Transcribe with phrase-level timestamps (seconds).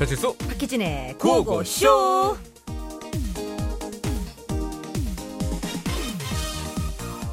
[0.00, 1.18] 배칠수 박희진의.
[1.18, 2.36] 구오구오쇼.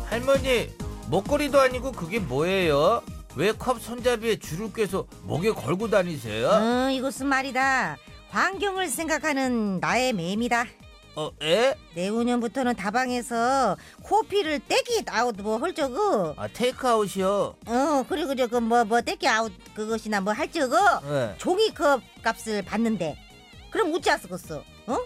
[0.09, 0.69] 할머니
[1.09, 3.01] 목걸이도 아니고 그게 뭐예요?
[3.35, 6.49] 왜 컵 손잡이에 줄을 꿰서 목에 걸고 다니세요?
[6.49, 7.97] 어, 이것은 말이다.
[8.29, 10.65] 환경을 생각하는 나의 맴이다.
[11.17, 11.73] 어, 에?
[11.95, 17.55] 내후년부터는 다방에서 코피를 떼기 아웃 뭐 헐저그 아 테이크아웃이요.
[17.65, 20.75] 어 그래 그래 그뭐 뭐 떼기 아웃 그것이나 뭐 할저그
[21.09, 21.33] 네.
[21.39, 23.17] 종이컵 값을 받는데
[23.71, 24.97] 그럼 웃지 않았겠어 어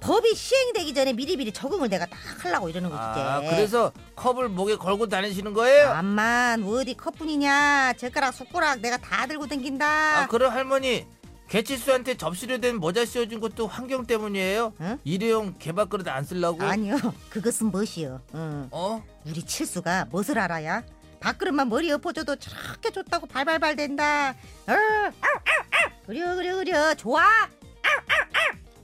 [0.00, 3.50] 법이 시행되기 전에 미리미리 적응을 내가 딱 하려고 이러는 거지 아 이제.
[3.54, 5.90] 그래서 컵을 목에 걸고 다니시는 거예요?
[5.90, 9.86] 암만 어디 컵뿐이냐 젓가락 숟가락 내가 다 들고 댕긴다
[10.22, 11.04] 아 그럼 할머니
[11.48, 14.74] 개치수한테 접시로 된 모자 씌워준 것도 환경 때문이에요?
[14.80, 14.98] 응?
[15.04, 16.62] 일회용 개밥그릇 안 쓰려고?
[16.62, 16.96] 아니요
[17.30, 18.68] 그것은 무엇이요 어.
[18.70, 19.04] 어?
[19.24, 20.82] 우리 칠수가 무엇을 알아야
[21.20, 25.90] 밥그릇만 머리 엎어줘도 저렇게 좋다고 발발발 된다 어, 아우, 아우, 아우.
[26.06, 27.22] 그려 그려 그려 좋아.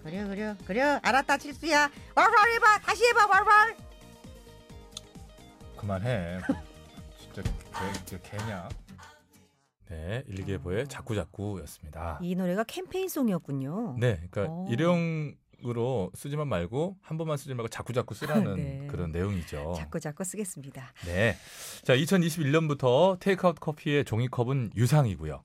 [0.03, 3.75] 그려 그려 그려 알았다 칠수야 warwar 해봐 다시 해봐 warwar
[5.79, 6.41] 그만해.
[7.19, 7.42] 진짜
[8.07, 8.69] 개, 개, 개냐?
[9.91, 12.19] 네, 일기예보의 자꾸자꾸였습니다.
[12.23, 14.67] 이 노래가 캠페인송이었군요 네, 그러니까 어.
[14.71, 18.87] 일회용으로 쓰지만 말고 한 번만 쓰지 말고 자꾸자꾸 쓰라는 네.
[18.91, 19.75] 그런 내용이죠.
[19.77, 21.37] 자꾸 자꾸 쓰겠습니다 네.
[21.83, 25.45] 자, 2021년부터 테이크아웃 커피의 종이컵은 유상이고요.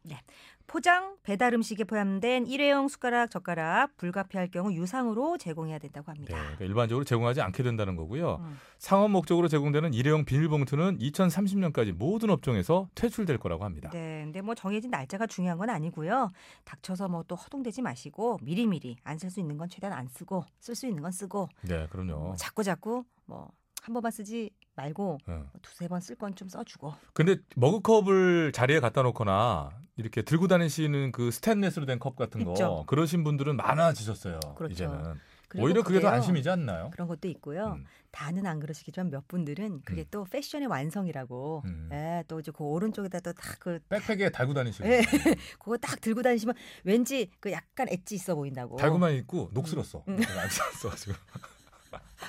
[0.73, 6.65] 포장 배달 음식에 포함된 일회용 숟가락 젓가락 불가피할 경우 유상으로 제공해야 된다고 네, 합니다 그러니까
[6.65, 8.35] 일반적으로 제공하지 않게 된다는 거고요.
[8.39, 8.59] 음.
[8.77, 13.89] 상업 목적으로 제공되는 일회용 비닐봉투는 2030년까지 모든 업종에서 퇴출될 거라고 합니다.
[13.91, 16.29] 네, 근데 뭐 정해진 날짜가 중요한 건 아니고요.
[16.65, 20.75] 닥쳐서 뭐 또 허둥대지 마시고 미리미리 안 쓸 수 있는 건 최대한 안 쓰고 쓸
[20.75, 22.11] 수 있는 건 쓰고 네, 그럼요.
[22.15, 25.31] 뭐 자꾸 자꾸 뭐 한 번만 쓰지 말고 예.
[25.31, 26.93] 뭐 두세 번 쓸 건 좀 써주고.
[27.13, 32.83] 근데 머그컵을 자리에 갖다 놓거나 이렇게 들고 다니시는 그 스테인레스로 된 컵 같은 거 있죠.
[32.87, 34.39] 그러신 분들은 많아지셨어요.
[34.55, 34.71] 그렇죠.
[34.73, 35.15] 이제는
[35.57, 36.09] 오히려 그게 더.
[36.09, 36.91] 안심이지 않나요?
[36.93, 37.73] 그런 것도 있고요.
[37.79, 37.85] 음.
[38.11, 40.05] 다는 안 그러시겠지만 몇 분들은 그게 음.
[40.11, 41.63] 또 패션의 완성이라고.
[41.65, 41.89] 음.
[41.91, 45.01] 예, 또 이제 그 오른쪽에다 또딱그 백팩에 달고 다니시고 예.
[45.59, 46.53] 그거 딱 들고 다니시면
[46.83, 48.77] 왠지 그 약간 엣지 있어 보인다고.
[48.77, 50.03] 달고만 있고 녹슬었어.
[50.07, 51.15] 안 썼어가지고.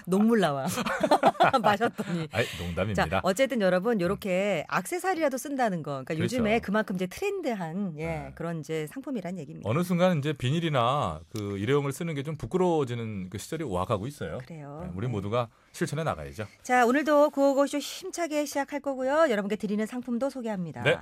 [0.06, 0.66] 녹물 나와.
[1.62, 2.28] 마셨더니.
[2.32, 3.08] 아이, 농담입니다.
[3.08, 5.90] 자, 어쨌든 여러분 이렇게 악세사리라도 쓴다는 거.
[5.90, 6.36] 그러니까 그렇죠.
[6.36, 8.32] 요즘에 그만큼 이제 트렌드한 예, 네.
[8.34, 9.68] 그런 이제 상품이란 얘기입니다.
[9.68, 14.38] 어느 순간 이제 비닐이나 그 일회용을 쓰는 게 좀 부끄러워지는 그 시절이 와가고 있어요.
[14.44, 14.82] 그래요.
[14.84, 15.12] 네, 우리 네.
[15.12, 16.44] 모두가 실천해 나가야죠.
[16.62, 19.30] 자, 오늘도 구호고쇼 힘차게 시작할 거고요.
[19.30, 20.82] 여러분께 드리는 상품도 소개합니다.
[20.82, 20.98] 네.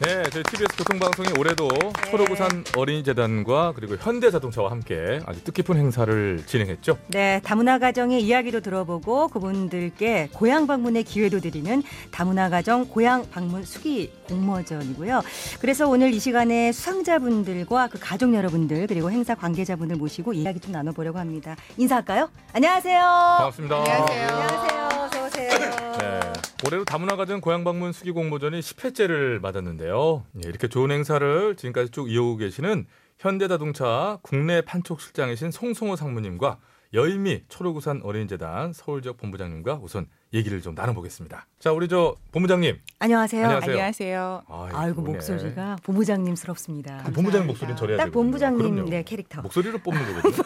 [0.00, 2.10] 네, 저희 TBS 교통방송이 올해도 네.
[2.10, 6.96] 초록우산 어린이재단과 그리고 현대자동차와 함께 아주 뜻깊은 행사를 진행했죠.
[7.08, 14.10] 네, 다문화 가정의 이야기도 들어보고 그분들께 고향 방문의 기회도 드리는 다문화 가정 고향 방문 수기
[14.26, 15.20] 공모전이고요.
[15.60, 21.18] 그래서 오늘 이 시간에 수상자분들과 그 가족 여러분들 그리고 행사 관계자분들 모시고 이야기 좀 나눠보려고
[21.18, 21.56] 합니다.
[21.76, 22.30] 인사할까요?
[22.54, 23.00] 안녕하세요.
[23.02, 23.76] 반갑습니다.
[23.76, 24.88] 안녕하세요.
[25.04, 25.50] 어서 오세요.
[25.98, 26.20] 네.
[26.66, 29.89] 올해로 다문화 가정 고향 방문 수기 공모전이 10회째를 맞았는데요.
[30.44, 32.86] 예, 이렇게 좋은 행사를 지금까지 쭉 이어오고 계시는
[33.18, 36.58] 현대자동차 국내 판촉 실장이신 송송호 상무님과
[36.92, 41.46] 여의미 초록우산 어린이재단 서울 지역 본부장님과 우선 얘기를 좀 나눠보겠습니다.
[41.60, 42.78] 자, 우리 저 본부장님.
[42.98, 43.44] 안녕하세요.
[43.44, 43.72] 안녕하세요.
[43.72, 44.42] 안녕하세요.
[44.48, 45.12] 아이, 아이고 오네.
[45.12, 47.04] 목소리가 본부장님스럽습니다.
[47.04, 48.10] 그 본부장님 목소리는 저래야 딱.
[48.10, 48.86] 본부장님.
[48.86, 49.40] 네 캐릭터.
[49.42, 50.42] 목소리로 뽑는 거거든요.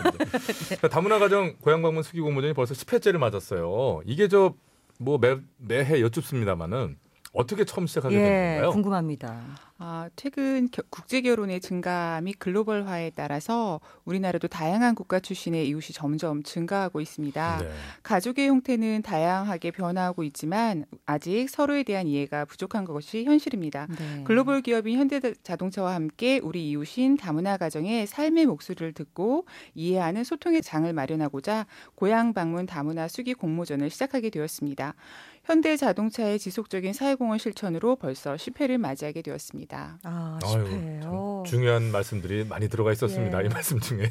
[0.82, 4.02] 자, 다문화 가정 고향 방문 수기 공모전이 벌써 10회째를 맞았어요.
[4.04, 4.54] 이게 저
[5.00, 5.18] 뭐
[5.58, 6.96] 매해 여쭙습니다마는
[7.34, 8.70] 어떻게 처음 시작하게 된 예, 건가요?
[8.70, 9.40] 궁금합니다.
[9.78, 16.44] 아, 최근 겨- 국제 결혼의 증가 및 글로벌화에 따라서 우리나라도 다양한 국가 출신의 이웃이 점점
[16.44, 17.58] 증가하고 있습니다.
[17.58, 17.70] 네.
[18.04, 23.88] 가족의 형태는 다양하게 변화하고 있지만 아직 서로에 대한 이해가 부족한 것이 현실입니다.
[23.98, 24.22] 네.
[24.22, 29.44] 글로벌 기업인 현대자동차와 함께 우리 이웃인 다문화 가정의 삶의 목소리를 듣고
[29.74, 31.66] 이해하는 소통의 장을 마련하고자
[31.96, 34.94] 고향 방문 다문화 수기 공모전을 시작하게 되었습니다.
[35.44, 39.98] 현대자동차의 지속적인 사회공헌 실천으로 벌써 10회를 맞이하게 되었습니다.
[40.02, 41.00] 아, 아유, 실패요.
[41.02, 43.42] 참 중요한 말씀들이 많이 들어가 있었습니다.
[43.42, 43.46] 예.
[43.46, 44.08] 이 말씀 중에.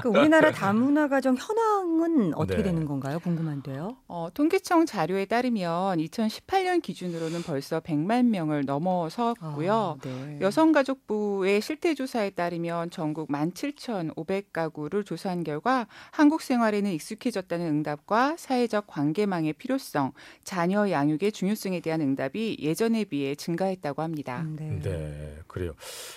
[0.00, 2.64] 그 우리나라 다문화 가정 현황은 어떻게 네.
[2.64, 3.18] 되는 건가요?
[3.18, 3.96] 궁금한데요.
[4.06, 9.72] 어, 통계청 자료에 따르면 2018년 기준으로는 벌써 100만 명을 넘어섰고요.
[9.72, 10.38] 아, 네.
[10.40, 20.12] 여성가족부의 실태조사에 따르면 전국 17,500가구를 조사한 결과 한국 생활에는 익숙해졌다는 응답과 사회적 관계망의 필요성,
[20.44, 24.40] 자녀 양육의 중요성에 대한 응답이 예전에 비해 증가했다고 합니다.
[24.40, 24.80] 음, 네.
[24.82, 25.72] 네, 그래요.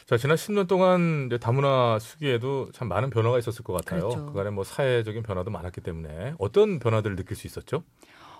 [0.05, 4.07] 자, 지난 10년 동안 이제 다문화 수기에도 참 많은 변화가 있었을 것 같아요.
[4.09, 4.25] 그렇죠.
[4.27, 7.83] 그간에 뭐 사회적인 변화도 많았기 때문에 어떤 변화들을 느낄 수 있었죠?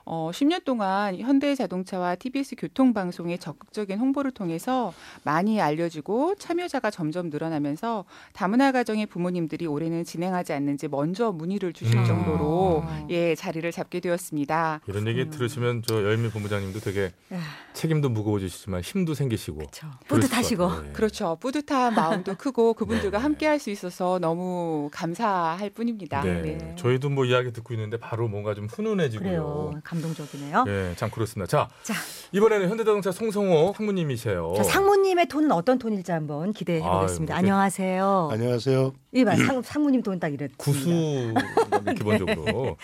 [0.05, 8.71] 어, 10년 동안 현대자동차와 TBS 교통방송의 적극적인 홍보를 통해서 많이 알려지고 참여자가 점점 늘어나면서 다문화
[8.71, 12.05] 가정의 부모님들이 올해는 진행하지 않는지 먼저 문의를 주실 음.
[12.05, 13.05] 정도로 아.
[13.09, 14.81] 예 자리를 잡게 되었습니다.
[14.88, 15.29] 이런 얘기 음.
[15.29, 17.39] 들으시면 저 여인미 본부장님도 되게 야,
[17.73, 19.88] 책임도 무거워지시지만 힘도 생기시고 그렇죠.
[20.07, 20.71] 그랬을 뿌듯하시고.
[20.88, 20.91] 예.
[20.91, 21.38] 그렇죠.
[21.39, 23.21] 뿌듯한 마음도 크고 그분들과 네.
[23.21, 26.23] 함께할 수 있어서 너무 감사할 뿐입니다.
[26.23, 26.41] 네.
[26.41, 26.75] 네.
[26.77, 29.23] 저희도 뭐 이야기 듣고 있는데 바로 뭔가 좀 훈훈해지고요.
[29.23, 29.81] 그래요.
[29.93, 30.63] 감동적이네요.
[30.63, 31.47] 네, 참 그렇습니다.
[31.47, 31.93] 자, 자.
[32.31, 34.53] 이번에는 현대자동차 송성호 상무님이세요.
[34.57, 37.33] 자, 상무님의 톤은 어떤 톤일지 한번 기대해 보겠습니다.
[37.33, 38.29] 뭐 안녕하세요.
[38.31, 38.93] 안녕하세요.
[39.13, 40.57] 이 말, 상, 상무님 톤딱 이랬습니다.
[40.57, 40.89] 구수
[41.95, 42.77] 기본적으로.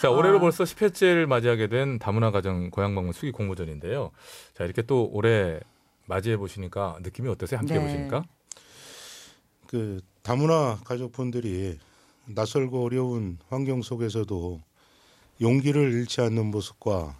[0.00, 0.40] 자 올해로 아.
[0.40, 4.10] 벌써 10회째를 맞이하게 된 다문화 가정 고향 방문 수기 공모전인데요.
[4.54, 5.60] 자 이렇게 또 올해
[6.06, 7.58] 맞이해 보시니까 느낌이 어떠세요?
[7.58, 7.84] 함께 해 네.
[7.84, 8.24] 보시니까?
[9.68, 11.78] 그 다문화 가족분들이
[12.26, 14.60] 낯설고 어려운 환경 속에서도
[15.40, 17.16] 용기를 잃지 않는 모습과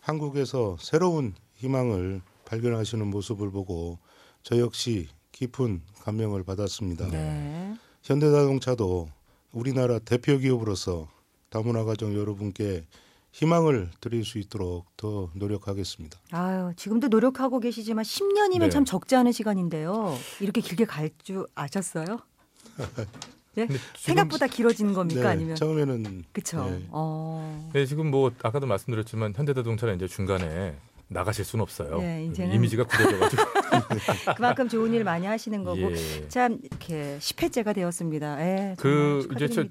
[0.00, 3.98] 한국에서 새로운 희망을 발견하시는 모습을 보고
[4.42, 7.08] 저 역시 깊은 감명을 받았습니다.
[7.08, 7.74] 네.
[8.02, 9.08] 현대자동차도
[9.52, 11.08] 우리나라 대표 기업으로서
[11.48, 12.84] 다문화 가정 여러분께
[13.32, 16.18] 희망을 드릴 수 있도록 더 노력하겠습니다.
[16.32, 18.68] 아유, 지금도 노력하고 계시지만 10년이면 네.
[18.68, 20.16] 참 적지 않은 시간인데요.
[20.40, 22.18] 이렇게 길게 갈 줄 아셨어요?
[23.54, 23.68] 네?
[23.96, 25.22] 생각보다 길어지는 겁니까?
[25.22, 26.64] 네, 아니면 처음에는 그쵸?
[26.70, 26.84] 네.
[26.90, 27.70] 어.
[27.72, 30.76] 네, 지금 뭐 아까도 말씀드렸지만 현대자동차는 이제 중간에
[31.08, 31.98] 나가실 수는 없어요.
[31.98, 33.42] 네, 이제는- 이미지가 굳어져가지고.
[34.36, 36.28] 그만큼 좋은 일 많이 하시는 거고 예.
[36.28, 38.40] 참 이렇게 10회째가 되었습니다.
[38.40, 39.64] 예, 그 이제 저-.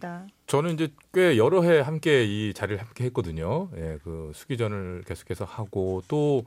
[0.48, 3.70] 저는 이제 꽤 여러 해 함께 이 자리를 함께 했거든요.
[3.76, 6.44] 예, 그 수기전을 계속해서 하고 또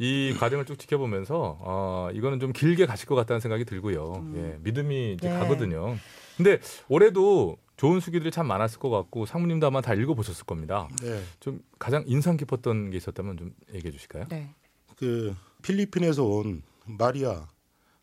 [0.00, 4.12] 이 과정을 쭉 지켜보면서 어, 이거는 좀 길게 가실 것 같다는 생각이 들고요.
[4.18, 4.34] 음.
[4.36, 5.36] 예, 믿음이 이제 네.
[5.38, 5.96] 가거든요.
[6.38, 10.88] 근데 올해도 좋은 수기들이 참 많았을 것 같고 상무님도 아마 다 읽어보셨을 겁니다.
[11.02, 14.26] 네, 좀 가장 인상 깊었던 게 있었다면 좀 얘기해 주실까요?
[14.30, 14.48] 네.
[14.96, 17.46] 그 필리핀에서 온 마리아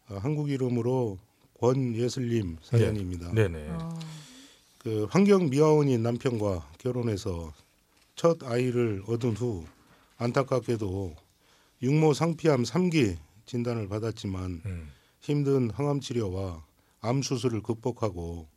[0.10, 1.18] 어, 한국 이름으로
[1.60, 3.32] 권예슬님 사연입니다.
[3.34, 3.68] 네 네.
[3.70, 3.98] 어,
[4.80, 7.54] 그 환경 미화원인 남편과 결혼해서
[8.16, 9.66] 첫 아이를 얻은 후
[10.18, 11.16] 안타깝게도
[11.82, 14.92] 육모 상피암 3기 진단을 받았지만 음.
[15.20, 16.64] 힘든 항암 치료와
[17.06, 18.48] 암 수술을 극복하고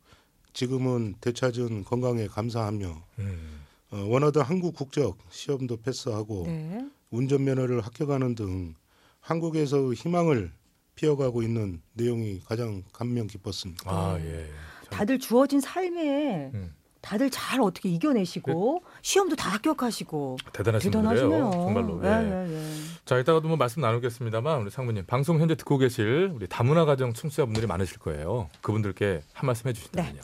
[0.53, 3.65] 지금은 되찾은 건강에 감사하며 음.
[3.91, 6.85] 어, 원하던 한국 국적 시험도 패스하고 네.
[7.11, 8.75] 운전면허를 합격하는 등
[9.19, 10.51] 한국에서 희망을
[10.95, 13.89] 피워가고 있는 내용이 가장 감명 깊었습니다.
[13.89, 14.49] 아 예.
[14.83, 16.75] 참, 다들 주어진 삶에 음.
[17.01, 20.91] 다들 잘 어떻게 이겨내시고 시험도 다 합격하시고 대단하신.
[20.91, 21.51] 분이에요.
[21.51, 22.01] 정말로.
[22.03, 22.47] 예, 예.
[22.49, 22.73] 예, 예.
[23.05, 27.67] 자 이따가도 뭐 말씀 나누겠습니다만 우리 상무님 방송 현재 듣고 계실 우리 다문화 가정 청취자분들이
[27.67, 28.49] 많으실 거예요.
[28.61, 30.21] 그분들께 한 말씀 해주신다면요.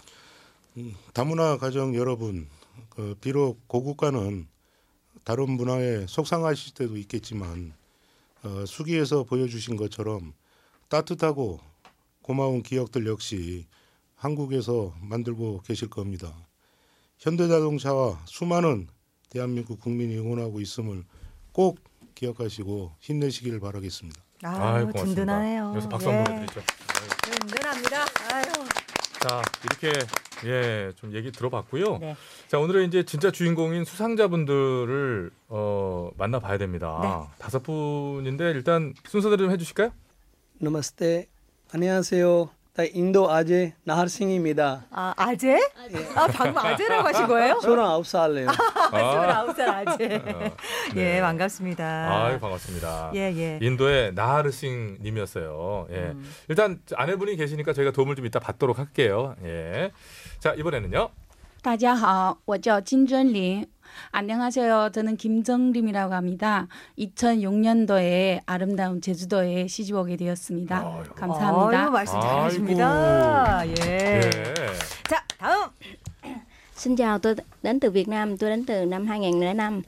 [0.77, 2.49] 음, 다문화 가정 여러분,
[2.89, 4.47] 그 비록 고국가는
[5.23, 7.73] 다른 문화에 속상하실 때도 있겠지만
[8.43, 10.33] 어, 수기에서 보여주신 것처럼
[10.89, 11.59] 따뜻하고
[12.21, 13.65] 고마운 기억들 역시
[14.15, 16.33] 한국에서 만들고 계실 겁니다.
[17.19, 18.87] 현대자동차와 수많은
[19.29, 21.03] 대한민국 국민이 응원하고 있음을
[21.51, 21.79] 꼭
[22.15, 24.21] 기억하시고 힘내시기를 바라겠습니다.
[24.43, 25.71] 아, 아유, 아유 든든하네요.
[25.71, 26.45] 여기서 박수 한번 예.
[26.45, 26.59] 드리죠.
[26.59, 27.07] 아유.
[27.31, 28.01] 네, 든든합니다.
[28.33, 28.45] 아유.
[29.21, 29.99] 자 이렇게
[30.45, 31.97] 예 좀 얘기 들어봤고요.
[31.97, 32.15] 네.
[32.47, 36.99] 자 오늘은 이제 진짜 주인공인 수상자분들을 어, 만나봐야 됩니다.
[37.01, 37.35] 네.
[37.39, 39.91] 다섯 분인데 일단 순서대로 좀 해주실까요?
[40.59, 41.27] 나마스테
[41.73, 42.49] 안녕하세요.
[42.74, 44.86] 나 인도 아재 나하싱입니다.
[44.90, 45.58] 아, 아재?
[46.14, 47.54] 아, 방금 아재라고 하신 거예요?
[47.56, 48.48] 29살이에요.
[48.48, 50.16] 아, 29살 아재.
[50.16, 50.56] 어,
[50.96, 51.20] 예, 네.
[51.20, 52.24] 반갑습니다.
[52.24, 53.10] 아유 반갑습니다.
[53.16, 53.58] 예, 예.
[53.60, 55.88] 인도의 나하르싱 님이었어요.
[55.90, 55.96] 예.
[55.96, 56.24] 음.
[56.48, 59.34] 일단 아내분이 계시니까 저희가 도움을 좀 이따 받도록 할게요.
[59.44, 59.90] 예.
[60.38, 61.10] 자, 이번에는요.
[61.62, 63.66] 大家好，我叫金真林。
[64.11, 64.89] 안녕하세요.
[64.93, 66.67] 저는 김정림이라고 합니다.
[66.97, 70.77] 2006년도에 아름다운 제주도에 시집 오게 되었습니다.
[70.77, 71.03] 아유.
[71.15, 71.81] 감사합니다.
[71.83, 72.19] 아유, 말씀.
[72.21, 73.63] 잘하십니다.
[73.67, 73.73] 예.
[73.85, 74.21] 예.
[75.09, 75.69] 자, 다음.
[76.75, 79.81] Xin chào, tôi đến từ Việt Nam, tôi đến từ năm 2005.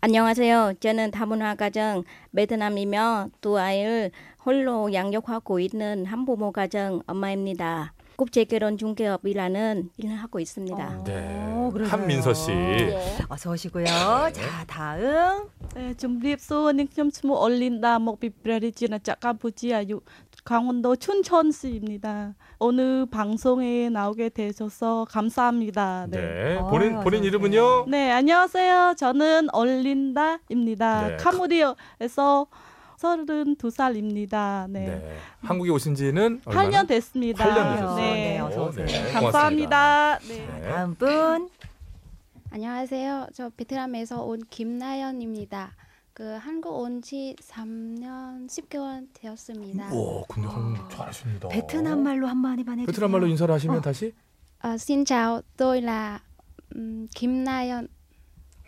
[0.00, 0.74] 안녕하세요.
[0.80, 4.12] 저는 다문화 가 정 베트남이며 두 아이를
[4.46, 7.92] 홀로 양육하고 있는 한부모 가정 엄마입니다.
[8.18, 10.76] 국제결혼 중개업이라는 일을 하고 있습니다.
[10.76, 11.84] 어, 네.
[11.86, 12.50] 한민서 씨.
[12.50, 13.16] 예.
[13.28, 13.84] 어서 오시고요.
[13.84, 14.32] 네.
[14.32, 15.48] 자, 다음.
[15.76, 20.00] 네, 정립소원은 겸수무 얼린다 뭐 목비브라리지나 짝가부지아 유
[20.44, 22.34] 강원도 춘천시입니다.
[22.58, 26.08] 오늘 방송에 나오게 되셔서 감사합니다.
[26.10, 26.20] 네.
[26.20, 26.56] 네.
[26.56, 27.86] 어, 본인 어이, 본인 이름은요?
[27.86, 28.94] 네, 안녕하세요.
[28.98, 31.08] 저는 얼린다입니다.
[31.08, 31.16] 네.
[31.18, 32.48] 카무리에서
[32.98, 34.68] 32살입니다.
[34.70, 34.86] 네.
[34.86, 35.16] 네.
[35.40, 36.68] 한국에 오신 지는 얼마나?
[36.82, 37.44] 8년 됐습니다.
[37.44, 37.96] 8년 되셨어요.
[37.96, 38.38] 네.
[38.40, 38.86] 어서 오세요.
[38.86, 40.18] 네, 감사합니다.
[40.28, 40.46] 네.
[40.46, 40.68] 네.
[40.68, 41.48] 다음 분.
[42.50, 43.28] 안녕하세요.
[43.34, 45.72] 저 베트남에서 온 김나연입니다.
[46.14, 49.92] 그 한국 온 지 3년 10개월 되었습니다.
[49.92, 51.48] 오, 근데 한국 잘하십니다.
[51.48, 52.86] 베트남 말로 한마디만 해주세요.
[52.86, 53.80] 베트남 말로 인사를 하시면 어.
[53.80, 54.12] 다시?
[54.60, 56.18] 아, xin chào, tôi là
[56.74, 57.86] 음, 김나연.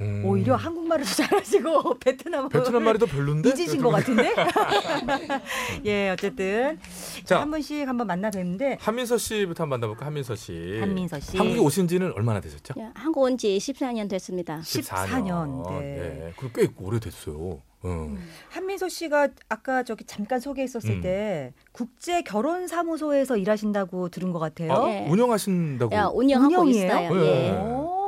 [0.01, 0.23] 음.
[0.25, 3.51] 오히려 한국말을 더 잘하시고 베트남 베트남 말이 더 별론데?
[3.51, 4.35] 잊으신 것 같은데.
[5.85, 6.79] 예, 어쨌든
[7.25, 7.41] 자.
[7.41, 10.07] 한 분씩 한번 만나 뵙는데 한민서 씨부터 한번 만나볼까?
[10.07, 10.79] 한민서 씨.
[10.81, 11.37] 한민서 씨.
[11.37, 12.75] 한국에 오신 지는 얼마나 되셨죠?
[12.79, 14.61] 예, 한국 온 지 14년 됐습니다.
[14.61, 15.69] 14년.
[15.71, 15.81] 네.
[15.81, 16.33] 네.
[16.37, 17.63] 그럼 꽤 오래됐어요.
[17.87, 18.19] 응.
[18.51, 21.01] 한민서 씨가 아까 저기 잠깐 소개했었을 음.
[21.01, 24.73] 때 국제 결혼 사무소에서 일하신다고 들은 것 같아요.
[24.73, 25.07] 아, 예.
[25.09, 25.95] 운영하신다고?
[25.95, 26.87] 야, 운영하고 운영이에요?
[26.87, 27.15] 있어요.
[27.15, 27.49] 네.
[27.49, 28.00] 예.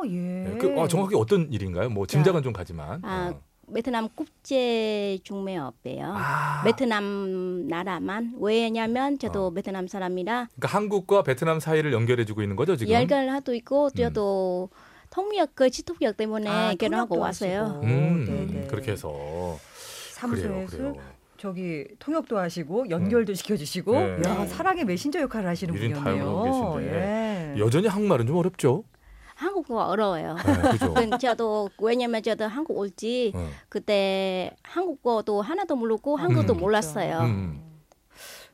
[0.53, 1.91] 네, 그, 아, 정확히 어떤 일인가요?
[1.91, 3.01] 뭐 짐작은 좀 가지만.
[3.05, 3.41] 아, 어.
[3.73, 6.15] 베트남 국제 중매업이에요.
[6.15, 9.51] 아, 베트남 나라만 왜냐면 저도 어.
[9.51, 12.93] 베트남 사람이라 그러니까 한국과 베트남 사이를 연결해주고 있는 거죠 지금?
[12.93, 13.91] 열결하도 있고 음.
[13.97, 14.69] 저도
[15.11, 17.81] 통역 그 지통역 때문에 아, 결혼하고 왔어요.
[17.83, 18.67] 음, 네 네.
[18.67, 19.57] 그렇게 해서
[20.11, 20.97] 사무소에서 그래요, 그래요.
[21.39, 24.23] 저기 통역도 하시고 연결도 시켜주시고 네.
[24.27, 26.77] 야, 사랑의 메신저 역할을 하시는 분이었네요.
[26.83, 27.55] 예.
[27.59, 28.85] 여전히 한국말은 좀 어렵죠?
[29.43, 30.37] 한국어가 어려워요.
[30.37, 30.95] 네, 그죠?
[30.95, 33.49] 그 저도 왜냐면 저도 한국 올지 어.
[33.69, 36.59] 그때 한국어도 하나도 모르고 한국어도 음.
[36.59, 37.19] 몰랐어요.
[37.21, 37.63] 음.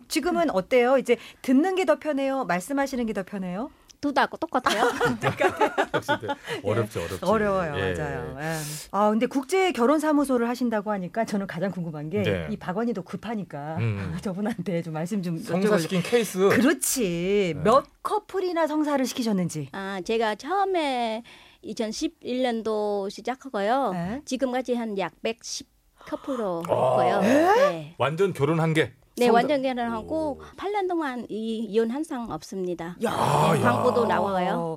[0.09, 0.97] 지금은 어때요?
[0.99, 2.45] 이제 듣는 게 더 편해요?
[2.47, 3.71] 말씀하시는 게 더 편해요?
[4.01, 4.85] 둘 다 똑같아요.
[5.95, 6.29] 역시 네.
[6.63, 7.27] 어렵죠, 어렵죠.
[7.27, 7.95] 어려워요, 예.
[7.95, 8.37] 맞아요.
[8.41, 8.55] 예.
[8.93, 12.57] 아 근데 국제 결혼 사무소를 하신다고 하니까 저는 가장 궁금한 게이 네.
[12.59, 14.17] 박원희도 급하니까 음.
[14.23, 15.39] 저분한테 좀 말씀 좀.
[15.39, 16.39] 성사시킨 케이스.
[16.49, 17.63] 그렇지 네.
[17.63, 19.69] 몇 커플이나 성사를 시키셨는지.
[19.73, 21.23] 아, 제가 처음에
[21.65, 23.93] 2011년도 시작하고요.
[23.93, 24.23] 네.
[24.25, 25.67] 지금까지 한 약 110
[26.07, 27.01] 커플로 아.
[27.03, 27.21] 했고요.
[27.23, 27.95] 네.
[27.99, 28.93] 완전 결혼한 게.
[29.19, 32.97] 네, 성사- 완전 결혼하고 8년 동안 이 이혼 한상 없습니다.
[33.05, 33.61] 야, 아, 야.
[33.61, 34.77] 광고도 나와요.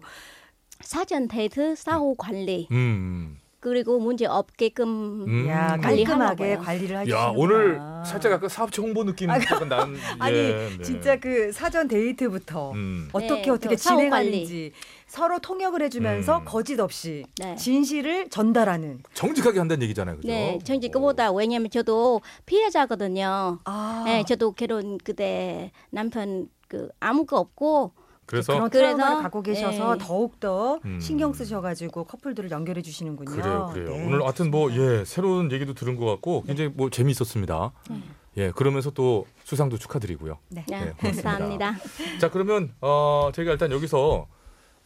[0.82, 3.38] 사전 데이트, 사후 관리, 음.
[3.62, 5.48] 그리고 문제 없게끔 음.
[5.48, 5.78] 야.
[5.78, 9.96] 깔끔하게 관리를 하시는 야 오늘 살짝 약간 사업체 홍보 느낌 약간 난.
[10.18, 10.84] 아니 예, 네.
[10.84, 13.08] 진짜 그 사전 데이트부터 음.
[13.14, 14.74] 어떻게 네, 어떻게 진행하는지
[15.06, 16.46] 서로 통역을 해주면서 음.
[16.46, 17.56] 거짓 없이 네.
[17.56, 19.04] 진실을 전달하는.
[19.14, 20.28] 정직하게 한다는 얘기잖아요, 그죠?
[20.28, 23.60] 네, 정지 그보다 왜냐면 저도 피해자거든요.
[23.64, 27.92] 아, 네, 저도 결혼 그때 남편 그 아무거 없고
[28.32, 30.06] 그래서 그런 트라우마를 갖고 계셔서 네.
[30.06, 31.00] 더욱 더 음.
[31.02, 33.30] 신경 쓰셔가지고 커플들을 연결해 주시는군요.
[33.30, 33.90] 그래요, 그래요.
[33.90, 34.72] 네, 오늘 하여튼 뭐.
[34.72, 37.72] 예, 새로운 얘기도 들은 것 같고 굉장히 뭐 재미있었습니다.
[37.90, 38.02] 네.
[38.38, 40.38] 예, 그러면서 또 수상도 축하드리고요.
[40.48, 40.64] 네.
[40.70, 41.30] 네, 네, 고맙습니다.
[41.30, 41.76] 감사합니다.
[42.20, 44.28] 자, 그러면 어 저희가 일단 여기서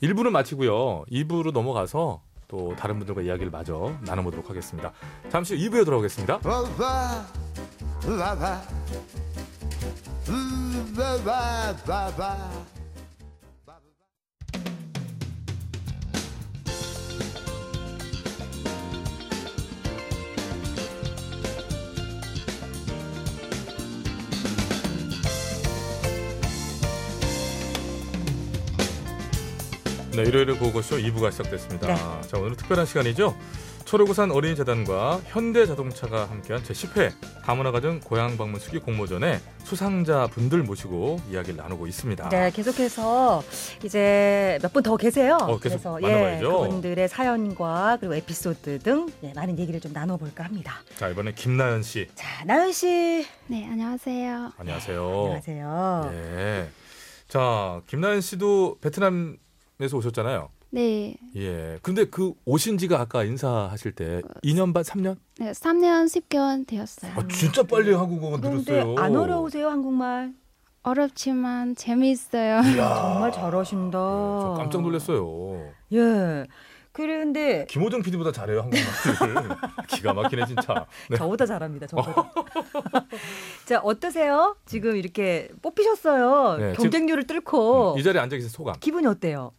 [0.02, 1.06] 1부는 마치고요.
[1.12, 4.92] 2부로 넘어가서 또 다른 분들과 이야기를 마저 나눠보도록 하겠습니다.
[5.30, 6.40] 잠시 후 2부에 돌아오겠습니다.
[30.16, 31.88] 네, 일요일의 고고쇼 2부가 시작됐습니다.
[31.88, 31.96] 네.
[32.28, 33.36] 자, 오늘은 특별한 시간이죠.
[33.86, 37.12] 초록우산 어린이재단과 현대자동차가 함께한 제10회
[37.44, 42.30] 다문화가정 고향 방문 수기 공모전에 수상자 분들 모시고 이야기를 나누고 있습니다.
[42.30, 43.44] 네, 계속해서
[43.84, 45.38] 이제 몇 분 더 계세요.
[45.40, 46.46] 어, 계속 그래서 만나봐야죠.
[46.46, 50.82] 예, 그분들의 사연과 그리고 에피소드 등 네, 많은 얘기를 좀 나눠볼까 합니다.
[50.98, 52.08] 자, 이번에 김나연 씨.
[52.16, 54.54] 자, 나연 씨, 네, 안녕하세요.
[54.58, 55.22] 안녕하세요.
[55.26, 56.10] 안녕하세요.
[56.12, 56.70] 네.
[57.28, 59.38] 자, 김나연 씨도 베트남
[59.80, 60.50] 에서 오셨잖아요.
[60.72, 61.80] 네, 예.
[61.82, 65.18] 근데 그 오신 지가 아까 인사하실 때 2년 반, 3년?
[65.40, 67.12] 네 3년 10개월 되었어요.
[67.16, 68.96] 아, 진짜 빨리 한국어가 그런데 늘었어요.
[68.98, 70.34] 안 어려우세요 한국말?
[70.84, 72.62] 어렵지만 재미있어요.
[72.76, 72.96] 이야.
[72.96, 73.98] 정말 잘하신다.
[73.98, 75.72] 네, 저 깜짝 놀랐어요.
[75.94, 76.46] 예.
[76.92, 79.50] 그런데 김호정 PD보다 잘해요 한국말을.
[79.90, 80.86] 기가 막히네 진짜.
[81.10, 81.18] 네.
[81.18, 81.88] 저보다 잘합니다.
[81.88, 82.32] 저보다.
[83.66, 84.56] 자 어떠세요?
[84.66, 86.58] 지금 이렇게 뽑히셨어요.
[86.58, 88.76] 네, 경쟁률을 뚫고 이 자리에 앉아 계신 소감.
[88.80, 89.52] 기분이 어때요?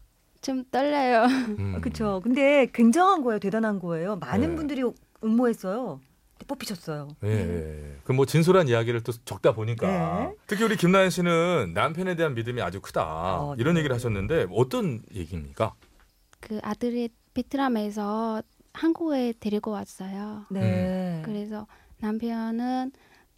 [0.46, 1.24] 좀 떨려요.
[1.58, 1.80] 음.
[1.80, 2.20] 그렇죠.
[2.22, 3.40] 근데 굉장한 거예요.
[3.40, 4.14] 대단한 거예요.
[4.16, 4.54] 많은 네.
[4.54, 4.82] 분들이
[5.24, 6.00] 응모했어요.
[6.46, 7.08] 뽑히셨어요.
[7.24, 7.96] 예, 예.
[8.04, 10.34] 그뭐 진솔한 이야기를 또 적다 보니까 네.
[10.46, 13.80] 특히 우리 김나연 씨는 남편에 대한 믿음이 아주 크다 어, 이런 네.
[13.80, 15.74] 얘기를 하셨는데 어떤 얘기입니까?
[16.38, 20.44] 그 아들이 베트남에서 한국에 데리고 왔어요.
[20.50, 21.22] 네.
[21.24, 21.66] 그래서
[21.98, 22.92] 남편은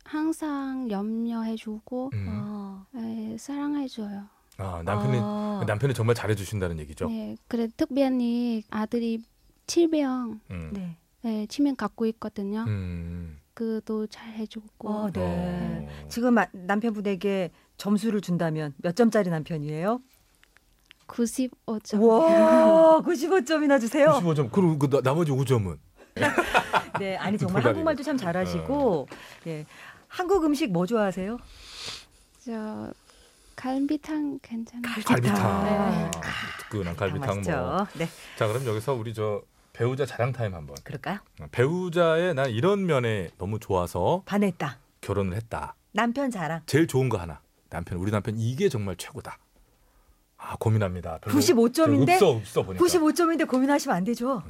[0.05, 2.27] 항상 염려해주고 음.
[2.29, 2.87] 어.
[2.93, 4.27] 네, 사랑해줘요.
[4.59, 5.65] 아, 남편이 아.
[5.67, 7.09] 남편이 정말 잘해 주신다는 얘기죠.
[7.09, 9.23] 네, 그래 특별히 아들이
[9.67, 10.71] 치명, 음.
[10.73, 10.97] 네.
[11.23, 12.65] 네, 치명 갖고 있거든요.
[12.67, 13.39] 음.
[13.55, 14.89] 그도 잘 해주고.
[14.89, 15.89] 어, 네.
[15.89, 16.09] 어.
[16.09, 20.01] 지금 아- 남편분에게 점수를 준다면 몇 점짜리 남편이에요?
[21.07, 22.01] 95점.
[22.03, 24.09] 와, 95점이나 주세요.
[24.11, 24.51] 95점.
[24.53, 25.79] 그리고 그 나- 나머지 5점은
[27.01, 27.65] 네, 아니 정말.
[27.65, 29.07] 한국말도 참 잘하시고,
[29.47, 29.65] 예,
[30.09, 31.39] 한국 음식 뭐 좋아하세요?
[32.41, 32.93] 저
[33.69, 34.83] 갈비탕 괜찮아요.
[35.05, 35.65] 갈비탕.
[35.65, 36.11] 네.
[36.61, 37.43] 뜨끈한 갈비탕.
[37.43, 37.87] 뭐.
[37.99, 40.77] 네, 자, 그럼 여기서 우리 저 배우자 자랑 타임 한번.
[40.85, 41.19] 그럴까요?
[41.51, 44.79] 배우자의 난 이런 면에 너무 좋아서 반했다.
[45.01, 45.75] 결혼을 했다.
[45.91, 46.61] 남편 자랑.
[46.67, 47.41] 제일 좋은 거 하나.
[47.69, 49.39] 남편 우리 남편 이게 정말 최고다.
[50.37, 51.19] 아 고민합니다.
[51.21, 52.13] 별로 95점인데?
[52.13, 52.85] 없어 없어 보니까.
[52.85, 54.41] 95점인데 고민하시면 안 되죠.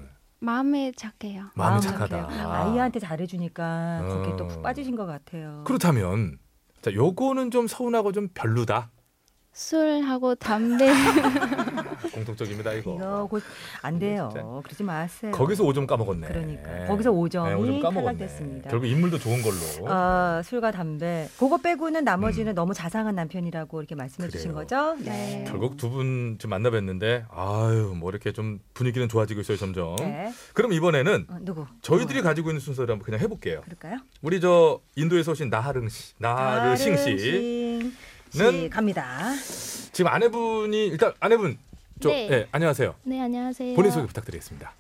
[0.41, 1.45] 마음에 착해요.
[1.55, 2.29] 마음이 마음 착하다.
[2.29, 2.49] 착해요.
[2.51, 4.49] 아이한테 잘해주니까 거기에 또 어.
[4.49, 5.65] 푹 빠지신 것 같아요.
[5.67, 6.39] 그렇다면
[6.83, 8.91] 자 요거는 좀 서운하고 좀 별로다.
[9.63, 10.87] 술하고 담배.
[12.15, 12.95] 공통적입니다 이거.
[12.95, 13.43] 이거 곧
[13.83, 14.29] 안 돼요.
[14.33, 14.47] 진짜.
[14.63, 15.33] 그러지 마세요.
[15.33, 16.29] 거기서 5점 까먹었네.
[16.29, 16.87] 그러니까.
[16.87, 18.19] 거기서 5점이 네, 5점 까먹었네.
[18.19, 18.71] 탈락됐습니다.
[18.71, 19.57] 결국 인물도 좋은 걸로.
[19.93, 21.29] 아, 술과 담배.
[21.39, 24.55] 그거 빼고는 나머지는 너무 자상한 남편이라고 이렇게 말씀해 주신 음.
[24.55, 24.67] 그래요.
[24.95, 25.05] 거죠?
[25.05, 25.45] 네.
[25.49, 29.97] 결국 두 분 지금 만나 뵀는데 아유 뭐 이렇게 좀 분위기는 좋아지고 있어요 점점.
[29.97, 30.33] 네.
[30.55, 31.67] 그럼 이번에는 어, 누구?
[31.83, 32.23] 저희들이 누구요?
[32.23, 33.63] 가지고 있는 순서를 한번 그냥 해 볼게요.
[33.65, 33.99] 그럴까요?
[34.23, 37.19] 우리 저 인도에서 오신 나하릉 씨, 나르싱 씨.
[37.19, 37.33] 씨
[37.83, 37.93] 는-
[38.71, 39.33] 갑니다.
[39.93, 41.59] 지금 아내분이 일단 아내분
[42.01, 42.29] 저 네.
[42.31, 42.95] 예, 안녕하세요.
[43.05, 43.75] 네, 안녕하세요.
[43.75, 44.73] 본인 소개 부탁드리겠습니다.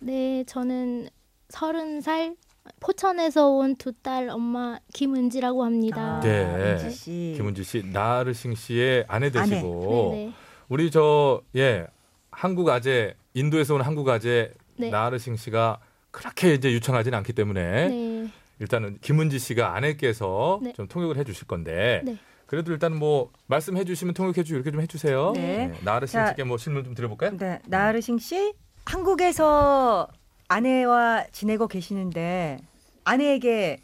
[0.00, 1.08] 네, 저는
[1.50, 2.34] 서른 살
[2.80, 6.16] 포천에서 온 두 딸 엄마 김은지라고 합니다.
[6.16, 6.44] 아, 네.
[6.44, 7.34] 은지 씨.
[7.36, 10.32] 김은지 씨, 나르싱 씨의 아내 되시고 네, 네.
[10.68, 11.86] 우리 저 예,
[12.30, 14.88] 한국 아재 인도에서 온 한국 아재 네.
[14.90, 15.78] 나르싱 씨가
[16.10, 18.28] 그렇게 이제 유창하지는 않기 때문에 네.
[18.60, 20.72] 일단은 김은지 씨가 아내께서 네.
[20.72, 22.16] 좀 통역을 해 주실 건데 네.
[22.46, 25.32] 그래도 일단 뭐 말씀해 주시면 통역해 주고 이렇게 좀 해 주세요.
[25.34, 25.72] 네.
[25.82, 27.36] 나르싱 자, 씨께 뭐 질문 좀 드려 볼까요?
[27.36, 28.52] 네, 나르싱 씨
[28.84, 30.08] 한국에서
[30.48, 32.58] 아내와 지내고 계시는데
[33.04, 33.80] 아내에게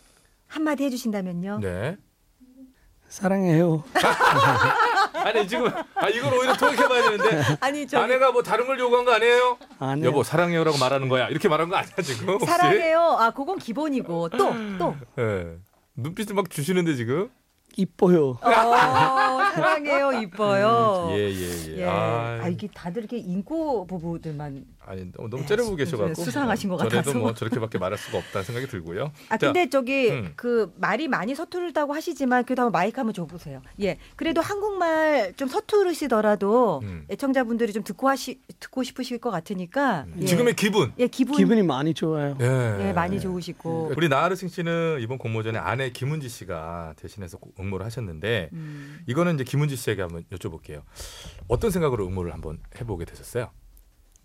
[0.46, 1.60] 한마디 해주신다면요?
[1.62, 1.96] 네.
[3.08, 3.82] 사랑해요.
[5.14, 9.04] 아니 지금 아 이걸 오히려 통역해 봐야 되는데 아니 저 아내가 뭐 다른 걸 요구한
[9.04, 9.58] 거 아니에요?
[9.78, 10.06] 아니요.
[10.06, 11.28] 여보 사랑해요라고 말하는 거야.
[11.28, 12.34] 이렇게 말한 거 아니야 지금?
[12.34, 12.46] 혹시?
[12.46, 13.00] 사랑해요.
[13.18, 14.96] 아, 그건 기본이고 또 또.
[15.18, 15.56] 예.
[15.96, 17.30] 눈빛을 막 주시는데 지금.
[17.76, 18.30] 이뻐요.
[18.40, 18.50] 어,
[19.54, 20.12] 사랑해요.
[20.22, 21.08] 이뻐요.
[21.12, 21.76] 예 예, 예.
[21.78, 21.84] 예.
[21.86, 24.64] 아, 아, 이게 다들 이렇게 인고 부부들만.
[24.86, 27.18] 아니 너무, 너무 예, 째려보고 수- 계셔갖고 수상하신 것 저래도 같아서.
[27.18, 29.12] 뭐 저렇게밖에 말할 수가 없다는 생각이 들고요.
[29.28, 30.32] 아, 자, 근데 저기 음.
[30.36, 33.62] 그 말이 많이 서투르다고 하시지만 그래도 한번 마이크 한번 줘보세요.
[33.80, 33.98] 예.
[34.16, 37.04] 그래도 한국말 좀 서투르시더라도 음.
[37.10, 40.06] 애청자분들이 좀 듣고 하시 듣고 싶으실 것 같으니까.
[40.20, 40.24] 예.
[40.24, 40.92] 지금의 기분.
[40.98, 42.36] 예, 기분 기분이 많이 좋아요.
[42.40, 42.88] 예.
[42.88, 43.92] 예, 많이 좋으시고.
[43.96, 49.00] 우리 나하르 싱 씨는 이번 공모전에 아내 김은지 씨가 대신해서 응모를 하셨는데 음.
[49.06, 50.82] 이거는 이제 김은지 씨에게 한번 여쭤볼게요.
[51.48, 53.50] 어떤 생각으로 응모를 한번 해보게 되셨어요?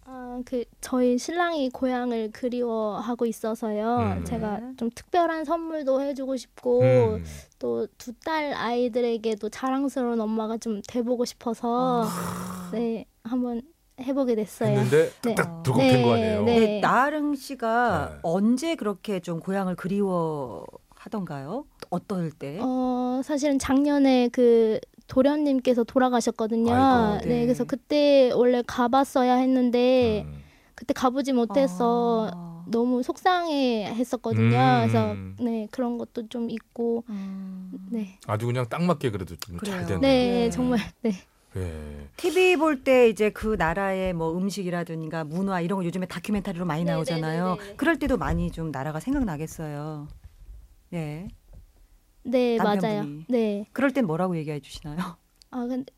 [0.07, 4.17] 아, 그 저희 신랑이 고향을 그리워하고 있어서요.
[4.19, 4.23] 음.
[4.23, 7.25] 제가 좀 특별한 선물도 해주고 싶고 음.
[7.57, 12.07] 또두 딸 아이들에게도 자랑스러운 엄마가 좀 돼보고 싶어서
[12.71, 13.61] 네 한번
[13.99, 14.77] 해보게 됐어요.
[14.77, 15.35] 했는데 네.
[15.35, 16.43] 딱 들고 된거 아니에요?
[16.43, 16.59] 네.
[16.59, 18.19] 네, 나르ng 씨가 네.
[18.23, 20.65] 언제 그렇게 좀 고향을 그리워
[21.05, 21.65] 하던가요?
[21.91, 22.57] 어떨 때?
[22.61, 26.73] 어 사실은 작년에 그 도련님께서 돌아가셨거든요.
[26.73, 27.25] 아이고.
[27.25, 27.29] 네.
[27.29, 27.41] 네.
[27.45, 30.41] 그래서 그때 원래 가봤어야 했는데 음.
[30.73, 32.65] 그때 가보지 못해서 아.
[32.67, 34.55] 너무 속상해 했었거든요.
[34.57, 34.87] 음.
[34.87, 37.71] 그래서 네 그런 것도 좀 있고 음.
[37.91, 38.17] 네.
[38.25, 39.81] 아주 그냥 딱 맞게 그래도 좀 잘.
[39.85, 39.99] 됐네요.
[39.99, 40.49] 네, 네.
[40.49, 41.11] 정말 네.
[41.57, 42.07] 예.
[42.17, 46.91] TV 볼 때 이제 그 나라의 뭐 음식이라든가 문화 이런 거 요즘에 다큐멘터리로 많이 네,
[46.91, 47.45] 나오잖아요.
[47.45, 47.75] 네, 네, 네.
[47.77, 50.07] 그럴 때도 많이 좀 나라가 생각나겠어요.
[50.89, 51.27] 네.
[52.23, 52.75] 네, 맞아요.
[52.75, 53.25] 남편분이.
[53.29, 53.65] 네.
[53.71, 54.97] 그럴 땐 뭐라고 얘기해 주시나요?
[55.51, 55.91] 아 근데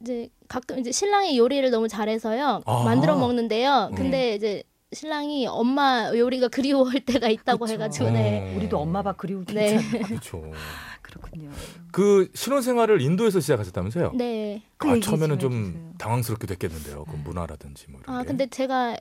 [0.00, 2.62] 이제 가끔 이제 신랑이 요리를 너무 잘해서요.
[2.64, 2.84] 아.
[2.84, 3.88] 만들어 먹는데요.
[3.90, 3.96] 네.
[3.96, 7.74] 근데 이제 신랑이 엄마 요리가 그리워할 때가 있다고 그쵸.
[7.74, 8.54] 해가지고 네.
[8.56, 9.74] 우리도 엄마 밥 그리울 때 네.
[9.76, 10.02] 있잖아요.
[10.06, 10.52] 그렇죠.
[11.00, 11.50] 그렇군요.
[11.92, 14.12] 그 신혼생활을 인도에서 시작하셨다면서요?
[14.14, 14.62] 네.
[14.76, 15.92] 그 아, 처음에는 좀좀 해주세요.
[15.98, 17.04] 당황스럽게 됐겠는데요.
[17.04, 18.28] 그 문화라든지 뭐 이런 아 게.
[18.28, 18.96] 근데 제가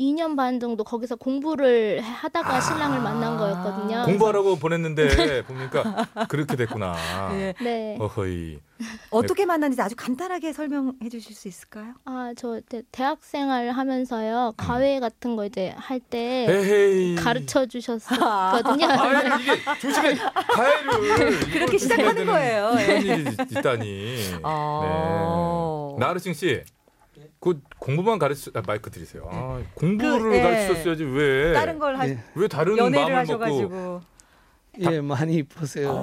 [0.00, 2.60] 2년 반 정도 거기서 공부를 하다가 아.
[2.60, 4.04] 신랑을 만난 거였거든요.
[4.06, 6.94] 공부하라고 보냈는데 보니까 그렇게 됐구나.
[7.34, 7.54] 예.
[7.62, 7.96] 네.
[8.00, 8.58] 어허이.
[9.10, 11.92] 어떻게 만났는지 아주 간단하게 설명해 주실 수 있을까요?
[12.06, 12.60] 아 저
[12.92, 16.46] 대학 생활 하면서요 가회 같은 거 이제 할 때.
[17.18, 18.86] 가르쳐 주셨었거든요.
[18.86, 22.72] 아 이게 조식에 가해를 그렇게 시작하는 거예요.
[22.78, 22.82] 예.
[23.00, 24.16] 이런 일이 있다니.
[24.42, 25.96] 어.
[25.98, 26.06] 네.
[26.06, 26.62] 나르싱 씨.
[27.40, 29.26] 그 공부만 가르치 아, 마이크 드리세요.
[29.32, 30.42] 아, 공부를 그, 예.
[30.42, 31.52] 가르쳤어야지 왜?
[31.54, 32.22] 다른 걸 하, 네.
[32.34, 34.02] 왜 다른 연애를 하셔가지고
[34.80, 36.02] 예, 많이 이쁘세요.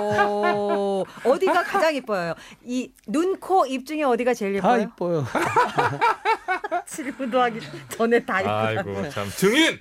[0.00, 2.34] 오, 어디가 가장 이뻐요?
[2.62, 5.20] 이 눈, 코, 입 중에 어디가 제일 다 예뻐요?
[5.20, 5.26] 이뻐요.
[6.86, 9.10] 질문도 하기 전에 다 아이고 이쁘다고요.
[9.10, 9.78] 참 증인.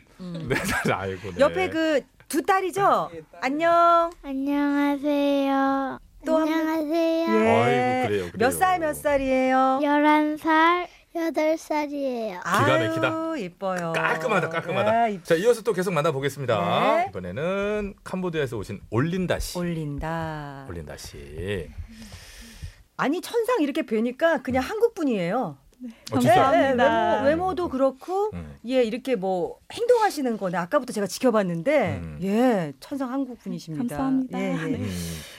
[0.49, 0.55] 네,
[0.91, 1.31] 아이고.
[1.31, 1.39] 네.
[1.39, 2.01] 옆에 그
[2.33, 3.11] 두 딸이죠?
[3.41, 4.09] 안녕.
[4.23, 5.99] 안녕하세요.
[6.25, 6.53] 또한 번.
[6.53, 7.45] 안녕하세요.
[7.45, 7.49] 예.
[7.49, 8.31] 아이고, 그래요, 그래요.
[8.37, 9.79] 몇 살 몇 살이에요?
[9.81, 12.41] 11살, 8살이에요.
[12.43, 13.07] 기가 막히다.
[13.07, 13.93] 아유, 이뻐요.
[13.93, 14.91] 깔끔하다, 깔끔하다.
[14.91, 16.95] 아, 이- 자, 이어서 또 계속 만나보겠습니다.
[16.97, 17.05] 네.
[17.09, 19.57] 이번에는 캄보디아에서 오신 올린다 씨.
[19.57, 20.65] 올린다.
[20.69, 21.69] 올린다 씨.
[22.95, 25.57] 아니 천상 이렇게 뵈니까 그냥 한국 분이에요.
[26.11, 26.35] 어, 진짜.
[26.35, 27.15] 감사합니다.
[27.23, 28.55] 외모, 외모 도 그렇고 음.
[28.65, 32.19] 예 이렇게 뭐 행동하시는 거는 아까부터 제가 지켜봤는데 음.
[32.21, 33.95] 예 천상 한국 분이십니다.
[33.95, 34.39] 감사합니다.
[34.39, 34.55] 예, 예.
[34.55, 34.77] 네.
[34.79, 34.89] 음.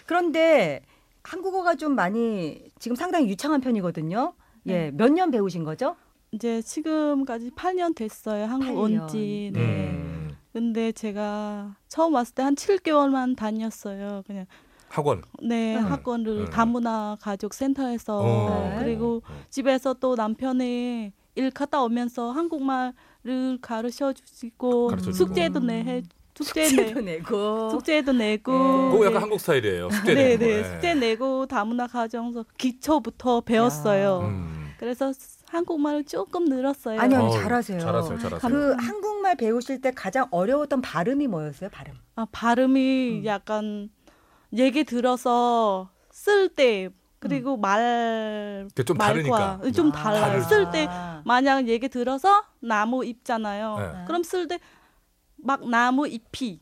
[0.06, 0.82] 그런데
[1.22, 4.34] 한국어가 좀 많이 지금 상당히 유창한 편이거든요.
[4.66, 5.96] 예, 몇 년 배우신 거죠?
[6.32, 8.44] 이제 지금까지 8년 됐어요.
[8.46, 9.08] 한국 팔온 년.
[9.08, 9.50] 지.
[9.54, 9.60] 네.
[9.60, 10.36] 음.
[10.52, 14.22] 근데 제가 처음 왔을 때 한 7개월만 다녔어요.
[14.26, 14.46] 그냥
[14.94, 15.22] 학원.
[15.42, 15.84] 네, 음.
[15.86, 16.50] 학원을 음.
[16.50, 18.76] 다문화 가족 센터에서 어.
[18.78, 19.42] 그리고 어.
[19.50, 25.16] 집에서 또 남편이 일 갔다 오면서 한국말을 가르쳐 주시고 가르쳐 주고.
[25.16, 26.02] 숙제도 내
[26.36, 27.70] 숙제 숙제도 내 내고.
[27.70, 28.90] 숙제도 내고 네.
[28.92, 29.90] 그거 약간 한국 스타일이에요.
[29.90, 30.44] 숙제 네, 거.
[30.44, 30.64] 네, 예.
[30.64, 34.20] 숙제 내고 다문화 가정에서 기초부터 배웠어요.
[34.20, 34.64] 음.
[34.78, 35.12] 그래서
[35.48, 37.00] 한국말을 조금 늘었어요.
[37.00, 37.78] 아니요, 아니, 잘하세요.
[37.80, 38.50] 잘하세요, 잘하세요.
[38.50, 41.70] 그 한국말 배우실 때 가장 어려웠던 발음이 뭐였어요?
[41.70, 41.94] 발음.
[42.16, 43.24] 아, 발음이 음.
[43.24, 43.88] 약간
[44.56, 46.88] 얘기 들어서 쓸 때
[47.18, 49.72] 그리고 말 그게 좀 말과 다르니까.
[49.72, 49.92] 좀 아.
[49.92, 50.42] 달라요.
[50.42, 50.86] 쓸 때
[51.24, 53.76] 만약 얘기 들어서 나무 잎잖아요.
[53.78, 54.04] 네.
[54.06, 54.58] 그럼 쓸 때
[55.44, 56.60] 막 나무 잎이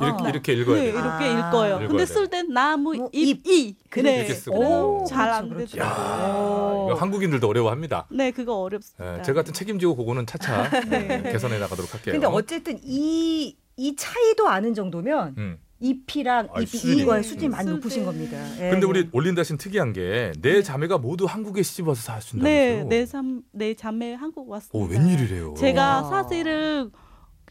[0.00, 0.28] 이렇게, 어.
[0.28, 1.00] 이렇게 읽어야 네, 돼요.
[1.00, 1.48] 이렇게 아.
[1.48, 1.74] 읽어요.
[1.76, 2.04] 읽어야 근데.
[2.06, 4.16] 쓸때 나무 뭐, 잎이 네.
[4.18, 4.58] 이렇게 쓰고.
[4.58, 5.04] 그래서 오.
[5.04, 5.72] 잘안 그렇죠, 그렇죠.
[5.76, 6.94] 되더라고요.
[6.96, 8.08] 한국인들도 어려워합니다.
[8.10, 9.18] 네, 그거 어렵습니다.
[9.18, 11.22] 예, 제가 같은 책임지고 그거는 차차 네.
[11.26, 12.12] 예, 개선해 나가도록 할게요.
[12.12, 15.58] 근데 어쨌든 이, 이 차이도 아는 정도면 음.
[15.80, 16.98] 잎이랑 아, 잎이.
[17.02, 18.04] 이거의 수준이 많이 쓸 높으신 때.
[18.06, 18.64] 겁니다.
[18.66, 18.70] 예.
[18.70, 22.88] 근데 우리 올린다 씨는 특이한 게 내 자매가 모두 한국에 시집 와서 사신다면서요?
[22.88, 24.78] 네, 내, 잠, 내 자매 한국 왔습니다.
[24.78, 25.54] 오, 웬일이래요?
[25.58, 26.08] 제가 와.
[26.22, 26.90] 사실은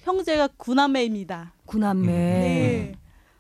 [0.02, 1.54] 형제가 구남매입니다.
[1.66, 2.12] 구남매.
[2.12, 2.94] 네.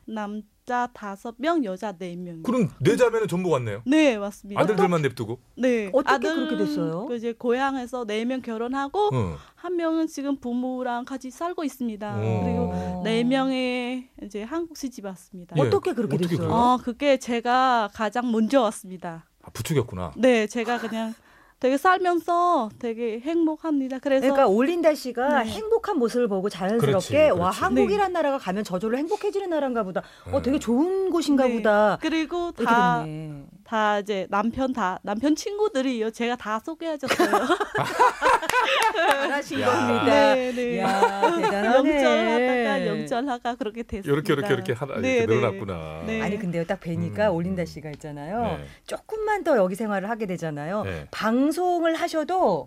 [0.05, 2.41] 남 자 다섯 명, 여자 네 명.
[2.41, 3.81] 그럼 내 자매는 전부 왔네요.
[3.85, 4.61] 네, 맞습니다.
[4.61, 5.39] 아들들만 냅두고.
[5.57, 5.89] 네.
[5.91, 7.05] 어떻게 아들 그렇게 됐어요?
[7.05, 9.35] 그 이제 고향에서 네 명 결혼하고 어.
[9.55, 12.15] 한 명은 지금 부모랑 같이 살고 있습니다.
[12.17, 12.43] 오.
[12.43, 15.57] 그리고 네 명의 이제 한국 시집 왔습니다.
[15.57, 15.61] 예.
[15.61, 16.47] 어떻게 그렇게 어떻게 됐어요?
[16.47, 16.57] 그래요?
[16.57, 19.25] 어, 그게 제가 가장 먼저 왔습니다.
[19.41, 20.13] 아, 부추겼구나.
[20.15, 21.13] 네, 제가 그냥
[21.63, 23.99] 되게 살면서 되게 행복합니다.
[23.99, 25.49] 그래서 그러니까 올린다 씨가 네.
[25.51, 27.59] 행복한 모습을 보고 자연스럽게 그렇지, 와 그렇지.
[27.61, 30.01] 한국이란 나라가 가면 저절로 행복해지는 나라인가 보다.
[30.29, 30.41] 어 네.
[30.41, 31.55] 되게 좋은 곳인가 네.
[31.55, 31.97] 보다.
[32.01, 33.05] 그리고 다.
[33.63, 36.11] 다 이제 남편 다 남편 친구들이요.
[36.11, 37.29] 제가 다 소개해줬어요.
[38.93, 39.65] 잘하신 야.
[39.65, 40.35] 겁니다.
[40.35, 40.79] 네, 네.
[40.79, 41.23] 야.
[41.75, 44.11] 영절하다가 영절하가 그렇게 됐습니다.
[44.11, 45.35] 이렇게 이렇게 이렇게 하나 네, 이렇게 네.
[45.35, 46.03] 늘어났구나.
[46.05, 46.21] 네.
[46.21, 47.35] 아니 근데요 딱 뵈니까 음.
[47.35, 48.57] 올린다 씨가 있잖아요.
[48.57, 48.65] 네.
[48.85, 50.83] 조금만 더 여기 생활을 하게 되잖아요.
[50.83, 51.07] 네.
[51.11, 52.65] 방송을 하셔도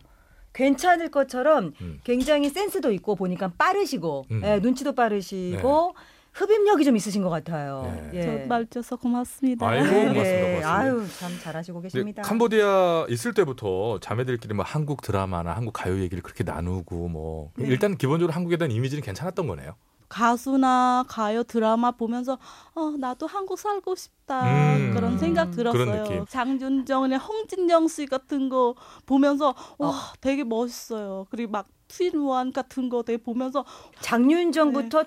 [0.55, 2.01] 괜찮을 것처럼 음.
[2.03, 4.43] 굉장히 센스도 있고 보니까 빠르시고 음.
[4.43, 5.95] 예, 눈치도 빠르시고
[6.37, 7.83] 흡입력이 좀 있으신 것 같아요.
[8.13, 8.19] 네.
[8.19, 8.23] 예.
[8.23, 9.67] 정말 줘서 고맙습니다.
[9.67, 10.41] 아이고, 네, 고맙습니다, 네.
[10.61, 10.75] 고맙습니다.
[10.75, 12.23] 아유 참 잘하시고 계십니다.
[12.23, 17.67] 캄보디아 있을 때부터 자매들끼리 뭐 한국 드라마나 한국 가요 얘기를 그렇게 나누고 뭐 네.
[17.69, 19.77] 일단 기본적으로 한국에 대한 이미지는 괜찮았던 거네요.
[20.09, 22.39] 가수나 가요 드라마 보면서
[22.75, 24.43] 어 나도 한국 살고 싶다
[24.77, 26.05] 음, 그런 생각 그런 들었어요.
[26.05, 26.27] 느낌.
[26.27, 28.75] 장준정이나 홍진영 씨 같은 거
[29.07, 29.95] 보면서 와 어.
[30.21, 31.27] 되게 멋있어요.
[31.31, 33.65] 그리고 막 트윈원 같은 거 되게 보면서
[34.01, 35.05] 장윤정부터.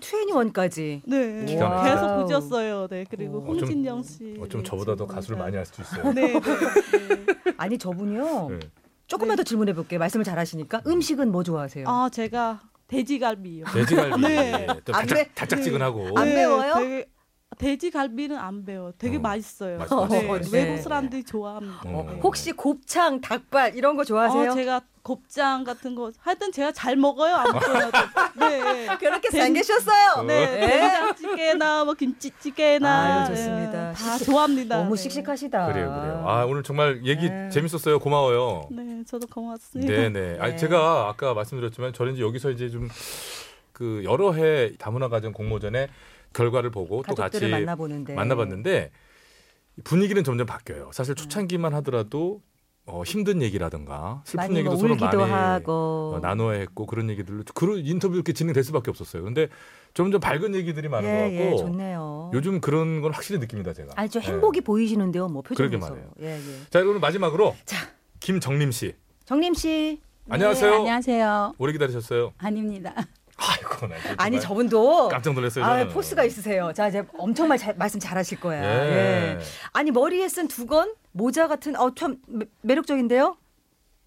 [1.06, 1.96] 네 기가 막히다.
[1.96, 2.88] 계속 보셨어요.
[2.88, 4.36] 네 그리고 어, 좀- 홍진영 씨.
[4.40, 5.06] 어쩜 네, 저보다 더.
[5.06, 6.14] 가수를 많이 할 수 있어요.
[6.14, 7.26] 네, 네, 네.
[7.58, 8.48] 아니 저분이요.
[8.50, 8.60] 네.
[9.08, 10.00] 조금만 더 질문해 볼게요.
[10.00, 11.86] 말씀을 잘하시니까 음식은 뭐 좋아하세요?
[11.88, 13.66] 아 제가 돼지갈비요.
[13.66, 14.66] 돼지갈비 네.
[14.68, 16.74] 좀안 매- 달짝, 달짝지근하고 안 매워요?
[16.76, 17.10] 되게
[17.60, 18.94] 돼지 갈비는 안 매워.
[18.98, 19.80] 되게 어, 맛있어요.
[19.80, 20.54] 맛있- 네, 맛있어요.
[20.54, 20.78] 외국 네.
[20.78, 21.82] 사람들이 좋아합니다.
[21.88, 22.20] 어, 네.
[22.24, 24.52] 혹시 곱창, 닭발 이런 거 좋아하세요?
[24.52, 27.92] 어, 제가 곱창 같은 거 하여튼 제가 잘 먹어요 아무거나
[28.40, 28.88] 네.
[28.98, 30.24] 그렇게 된- 생기셨어요.
[30.26, 33.90] 네, 된장찌개나 뭐 김치찌개나 아유, 좋습니다.
[33.90, 34.78] 네, 다 씩씩- 좋아합니다.
[34.78, 35.02] 너무 네.
[35.04, 35.66] 씩씩하시다.
[35.74, 36.24] 그래요, 그래요.
[36.26, 37.50] 아 오늘 정말 얘기 네.
[37.50, 38.00] 재밌었어요.
[38.00, 38.70] 고마워요.
[38.72, 39.92] 네, 저도 고맙습니다.
[39.94, 40.38] 네네.
[40.40, 40.58] 아니 네.
[40.58, 42.88] 제가 아까 말씀드렸지만 저는 이제 여기서 이제 좀
[43.72, 45.88] 그 여러 해 다문화 가정 공모전의
[46.34, 48.92] 결과를 보고 또 같이 만나보는데 만나봤는데
[49.84, 50.92] 분위기는 점점 바뀌어요.
[50.94, 52.42] 사실 초창기만 하더라도
[52.86, 57.78] 어, 힘든 얘기라든가 슬픈 얘기도 뭐 서로 많이 하고 어, 나눠야 했고 그런 얘기들로 그런
[57.86, 59.24] 인터뷰 이렇게 진행될 수밖에 없었어요.
[59.24, 59.48] 근데
[59.94, 62.32] 점점 밝은 얘기들이 많은 예, 것 예, 같고 좋네요.
[62.34, 64.08] 요즘 그런 건 확실히 느낍니다 제가.
[64.08, 64.24] 저 예.
[64.24, 65.90] 행복이 보이시는데요, 뭐 그러게 표정에서.
[65.94, 66.12] 말이에요.
[66.22, 66.70] 예, 예.
[66.70, 67.78] 자 오늘 마지막으로 자.
[68.20, 70.72] 김정림 씨 정림 씨, 안녕하세요.
[70.72, 71.54] 네, 안녕하세요.
[71.60, 72.34] 오래 기다리셨어요.
[72.40, 72.96] 아닙니다.
[73.40, 75.64] 아이고, 나 아니 저분도 깜짝 놀랐어요.
[75.66, 75.94] 아, 저는.
[75.94, 76.72] 포스가 있으세요.
[76.74, 78.64] 자, 이제 엄청 말 잘, 말씀 잘하실 거야.
[78.64, 79.38] 예.
[79.38, 79.40] 예.
[79.74, 82.18] 아니 머리에 쓴 두건 모자 같은 어참
[82.62, 83.38] 매력적인데요.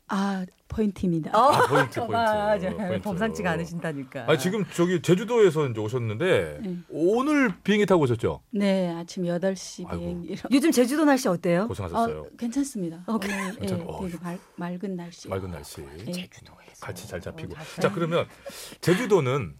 [0.08, 1.30] 아 포인트입니다.
[1.38, 2.76] 어, 아, 포인트, 포인트.
[2.76, 3.00] 포인트.
[3.02, 4.24] 범상치가 않으신다니까.
[4.28, 6.76] 아 지금 저기 제주도에서 이제 오셨는데 네.
[6.90, 8.42] 오늘 비행기 타고 오셨죠?
[8.50, 10.00] 네 아침 8시 아이고.
[10.00, 10.36] 비행기로.
[10.50, 11.66] 요즘 제주도 날씨 어때요?
[11.68, 12.20] 고생하셨어요.
[12.20, 13.04] 어, 괜찮습니다.
[13.06, 15.28] 어, 오늘 예, 괜찮- 어, 되게 말, 맑은 날씨.
[15.28, 15.82] 맑은 날씨.
[16.08, 16.28] 예.
[16.80, 17.54] 같이 잘 잡히고.
[17.54, 18.26] 어, 잘자 그러면
[18.80, 19.54] 제주도는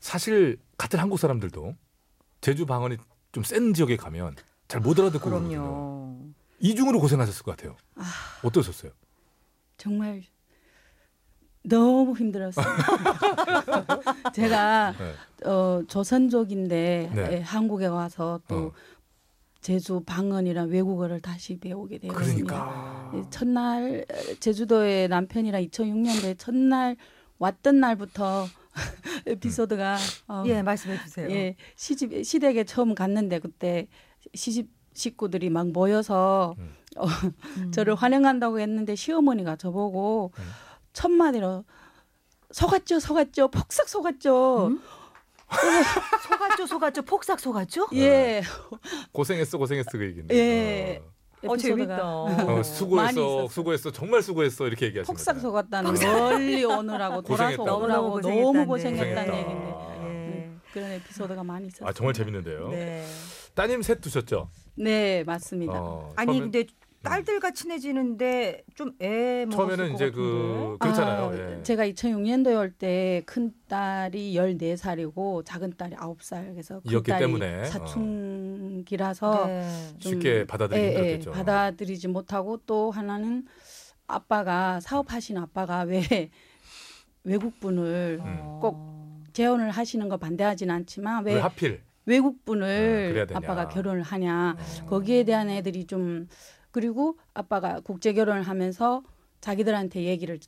[0.00, 1.74] 사실 같은 한국 사람들도
[2.40, 2.96] 제주 방언이
[3.32, 4.34] 좀 센 지역에 가면
[4.68, 5.58] 잘 못 알아듣고 그러거든요.
[5.60, 6.20] 그럼요.
[6.58, 7.76] 이중으로 고생하셨을 것 같아요.
[7.96, 8.02] 아.
[8.42, 8.92] 어떠셨어요?
[9.80, 10.22] 정말
[11.62, 12.66] 너무 힘들었어요.
[14.34, 15.48] 제가 네.
[15.48, 17.28] 어, 조선족인데 네.
[17.32, 18.72] 예, 한국에 와서 또 어.
[19.62, 22.44] 제주 방언이랑 외국어를 다시 배우게 되었습니다.
[22.44, 23.12] 그러니까.
[23.14, 26.96] 예, 첫날 어, 제주도에 남편이랑 2006년도에 첫날
[27.38, 28.46] 왔던 날부터
[29.26, 29.96] 에피소드가
[30.28, 31.30] 어, 예, 말씀해 주세요.
[31.30, 33.88] 예, 시집 시댁에 처음 갔는데 그때
[34.34, 36.74] 시집 식구들이 막 모여서 음.
[36.96, 37.06] 어,
[37.58, 37.72] 음.
[37.72, 40.44] 저를 환영한다고 했는데 시어머니가 저보고 음.
[40.92, 41.64] 첫 마디로
[42.52, 44.66] 속았죠, 속았죠, 폭삭 속았죠.
[44.68, 44.82] 음?
[46.28, 47.88] 속았죠, 속았죠, 폭삭 속았죠?
[47.94, 48.42] 예,
[49.12, 50.34] 고생했어, 고생했어 그 얘기인데.
[50.36, 51.02] 예.
[51.46, 52.04] 어, 재밌다.
[52.04, 53.48] 어, 어, 많이 수고했어.
[53.48, 55.40] 수고했어, 정말 수고했어 이렇게 얘기하시는 폭삭.
[55.40, 57.62] 속았다는 멀리 오느라고 돌아서.
[57.62, 58.66] 오느라고 너무.
[58.66, 59.38] 고생했다는 고생했다.
[59.38, 60.04] 얘기인데 아.
[60.04, 60.50] 예.
[60.72, 61.88] 그런 에피소드가 많이 있었어요.
[61.88, 62.68] 아 정말 재밌는데요.
[62.68, 63.06] 네.
[63.60, 64.48] 따님 셋 두셨죠?
[64.76, 65.74] 네, 맞습니다.
[65.74, 66.64] 어, 아니 처음엔- 근데
[67.02, 70.10] 딸들과 친해지는데 좀 애 처음에는 것 이제 같은데.
[70.12, 71.24] 그 그렇잖아요.
[71.30, 71.62] 아, 예.
[71.62, 76.52] 제가 2006년도에 올 때 큰 딸이 14살이고 작은 딸이 9살.
[76.52, 77.64] 그래서 큰 이었기 딸이 때문에, 어.
[77.64, 79.68] 사춘기라서 네.
[79.98, 81.18] 좀, 쉽게 받아들이기 예, 예.
[81.30, 83.44] 받아들이지 못하고 또 하나는
[84.06, 86.30] 아빠가 사업하시는 아빠가 왜
[87.24, 88.58] 외국분을 음.
[88.60, 88.78] 꼭
[89.32, 91.82] 재혼을 하시는 거 반대하진 않지만 왜 왜 하필?
[92.10, 93.38] 외국분을 어, 그래야 되냐.
[93.38, 94.86] 아빠가 결혼을 하냐 어.
[94.86, 96.28] 거기에 대한 애들이 좀
[96.70, 99.02] 그리고 아빠가 국제 결혼을 하면서
[99.40, 100.38] 자기들한테 얘기를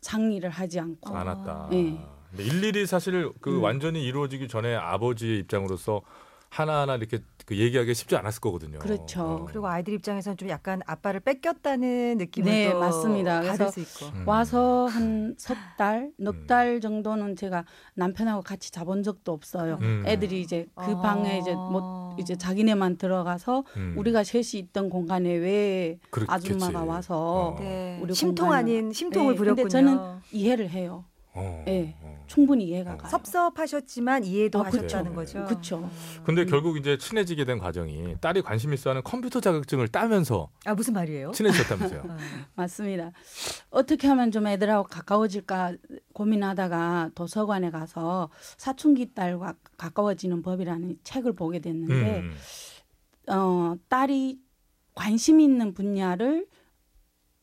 [0.00, 1.68] 상의를 하지 않고 안 왔다.
[1.72, 1.96] 예.
[2.30, 3.62] 근데 일일이 사실 그 음.
[3.62, 6.02] 완전히 이루어지기 전에 아버지의 입장으로서
[6.50, 8.80] 하나하나 이렇게 그 얘기하기 쉽지 않았을 거거든요.
[8.80, 9.22] 그렇죠.
[9.22, 9.44] 어.
[9.46, 13.40] 그리고 아이들 입장에서는 좀 약간 아빠를 뺏겼다는 느낌을 네, 또 맞습니다.
[13.40, 14.06] 받을 그래서 수 있고.
[14.16, 14.24] 음.
[14.26, 16.24] 와서 한 석 달, 음.
[16.24, 19.78] 넉달 정도는 제가 남편하고 같이 자본 적도 없어요.
[19.80, 20.02] 음.
[20.06, 21.00] 애들이 이제 그 아.
[21.00, 23.94] 방에 이제 뭐 이제 자기네만 들어가서 음.
[23.96, 26.32] 우리가 셋이 있던 공간에 왜 그렇겠지.
[26.52, 27.56] 아줌마가 와서 어.
[27.60, 28.00] 네.
[28.02, 29.62] 우리 심통 공간을- 아닌 심통을 네, 부렸군요.
[29.64, 29.98] 근데 저는
[30.32, 31.04] 이해를 해요.
[31.36, 31.64] 어.
[31.68, 31.94] 예.
[32.00, 32.16] 어.
[32.26, 32.96] 충분히 이해가 어.
[32.96, 33.10] 가요.
[33.10, 34.66] 섭섭하셨지만 이해도 아.
[34.66, 35.44] 하셨다는 거죠.
[35.46, 35.88] 그쵸.
[36.24, 36.46] 근데 음.
[36.48, 41.32] 결국 이제 친해지게 된 과정이 딸이 관심 있어하는 컴퓨터 자격증을 따면서 아 무슨 말이에요?
[41.32, 42.00] 친해졌다면서요.
[42.08, 42.16] 어.
[42.54, 43.12] 맞습니다.
[43.70, 45.74] 어떻게 하면 좀 애들하고 가까워질까
[46.12, 52.34] 고민하다가 도서관에 가서 사춘기 딸과 가까워지는 법이라는 책을 보게 됐는데 음.
[53.28, 54.40] 어, 딸이
[54.94, 56.46] 관심 있는 분야를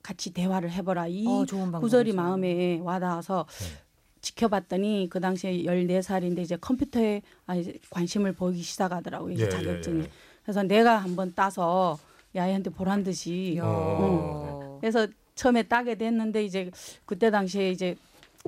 [0.02, 1.08] 같이 대화를 해보라.
[1.08, 1.46] 이 어.
[1.80, 3.83] 구절이 마음에 와닿아서 네.
[4.24, 7.54] 지켜봤더니 그 당시에 14살인데 이제 컴퓨터에 아,
[7.92, 9.34] 관심을 보이기 시작하더라고요.
[9.34, 10.02] 이제 예, 예, 자격증이.
[10.02, 10.10] 예.
[10.44, 12.00] 그래서 내가 한번 따서
[12.36, 14.80] 야애한테 보란 듯이 어.
[14.82, 16.72] 그래서 처음에 따게 됐는데 이제
[17.06, 17.96] 그때 당시에 이제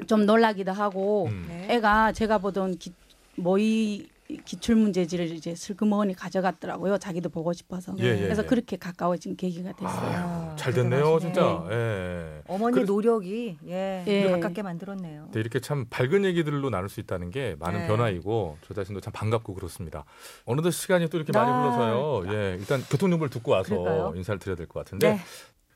[0.08, 1.46] 좀 놀라기도 하고 음.
[1.48, 1.76] 네.
[1.76, 2.92] 애가 제가 보던 기,
[3.36, 4.08] 모의
[4.44, 6.98] 기출 문제지를 이제 슬그머니 가져갔더라고요.
[6.98, 7.96] 자기도 보고 싶어서.
[8.00, 8.48] 예, 예, 그래서 예.
[8.48, 9.92] 그렇게 가까워진 계기가 됐어요.
[9.92, 11.20] 아, 잘 됐네요.
[11.20, 11.64] 진짜.
[11.70, 12.42] 예.
[12.48, 14.30] 어머니 그래서- 노력이 예, 예.
[14.32, 15.30] 가깝게 만들었네요.
[15.32, 17.88] 네, 이렇게 참 밝은 얘기들로 나눌 수 있다는 게 많은 네.
[17.88, 20.06] 변화이고 저 자신도 참 반갑고 그렇습니다.
[20.46, 22.34] 어느덧 시간이 또 이렇게 많이 아, 흘러서요.
[22.34, 24.14] 예, 일단 교통 정보를 듣고 와서 그럴까요?
[24.16, 25.20] 인사를 드려야 될 것 같은데 네.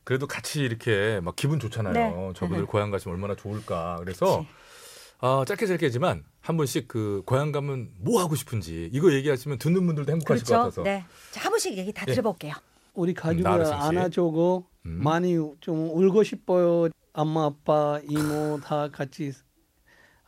[0.02, 1.92] 그래도 같이 이렇게 막 기분 좋잖아요.
[1.92, 2.32] 네.
[2.34, 3.96] 저분들 고향 가시면 얼마나 좋을까.
[4.00, 4.44] 그래서
[5.20, 10.10] 아, 짧게 짧게지만 한 분씩 그 고향 가면 뭐 하고 싶은지 이거 얘기하시면 듣는 분들도
[10.12, 10.62] 행복하실 것 그렇죠.
[10.62, 10.82] 같아서.
[10.82, 11.04] 네.
[11.32, 12.12] 자, 한 분씩 얘기 다 예.
[12.12, 12.54] 들어볼게요.
[12.94, 13.72] 우리 가족을.
[13.72, 15.00] 안아주고 음.
[15.02, 16.88] 많이 좀 울고 싶어요.
[17.12, 19.32] 엄마, 아빠, 이모 다 같이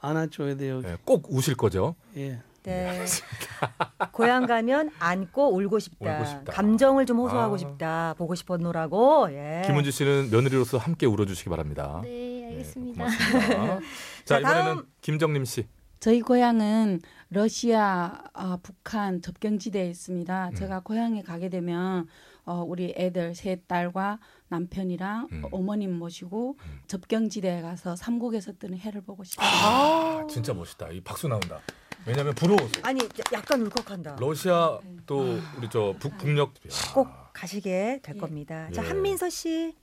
[0.00, 0.82] 안아줘야 돼요.
[0.84, 1.94] 예, 꼭 우실 거죠.
[2.16, 2.40] 예.
[2.64, 3.04] 네.
[4.12, 6.16] 고향 가면 안고 울고 싶다.
[6.18, 6.52] 울고 싶다.
[6.52, 7.58] 감정을 좀 호소하고 아.
[7.58, 8.14] 싶다.
[8.18, 9.32] 보고 싶었노라고.
[9.32, 9.62] 예.
[9.66, 12.00] 김은지 씨는 며느리로서 함께 울어주시기 바랍니다.
[12.04, 13.04] 네, 알겠습니다.
[13.04, 13.80] 고맙습니다.
[14.24, 14.86] 자 자, 이번에는 다음.
[15.00, 15.66] 김정림 씨.
[16.02, 20.48] 저희 고향은 러시아, 아, 북한 접경지대에 있습니다.
[20.48, 20.54] 음.
[20.56, 22.08] 제가 고향에 가게 되면
[22.44, 25.44] 어, 우리 애들 세 딸과 남편이랑 음.
[25.52, 26.80] 어머님 모시고 음.
[26.88, 29.46] 접경지대에 가서 삼국에서 뜨는 해를 보고 싶어요.
[29.46, 30.90] 아, 진짜 멋있다.
[30.90, 31.60] 이 박수 나온다.
[32.04, 32.80] 왜냐면 부러워서.
[32.82, 32.98] 아니,
[33.32, 34.16] 약간 울컥한다.
[34.18, 36.52] 러시아 또 우리 저 북, 북녘
[36.94, 38.18] 꼭 가시게 될 예.
[38.18, 38.68] 겁니다.
[38.72, 38.88] 자, 예.
[38.88, 39.76] 한민서 씨.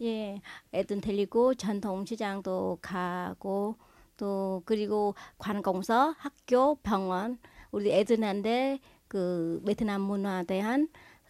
[0.00, 0.40] 예,
[0.72, 3.76] 애들 데리고 전통시장도 가고
[4.16, 7.38] 또 그리고 관공서, 학교, 병원
[7.70, 10.88] 우리 애들한테 그 베트남 문화에 대한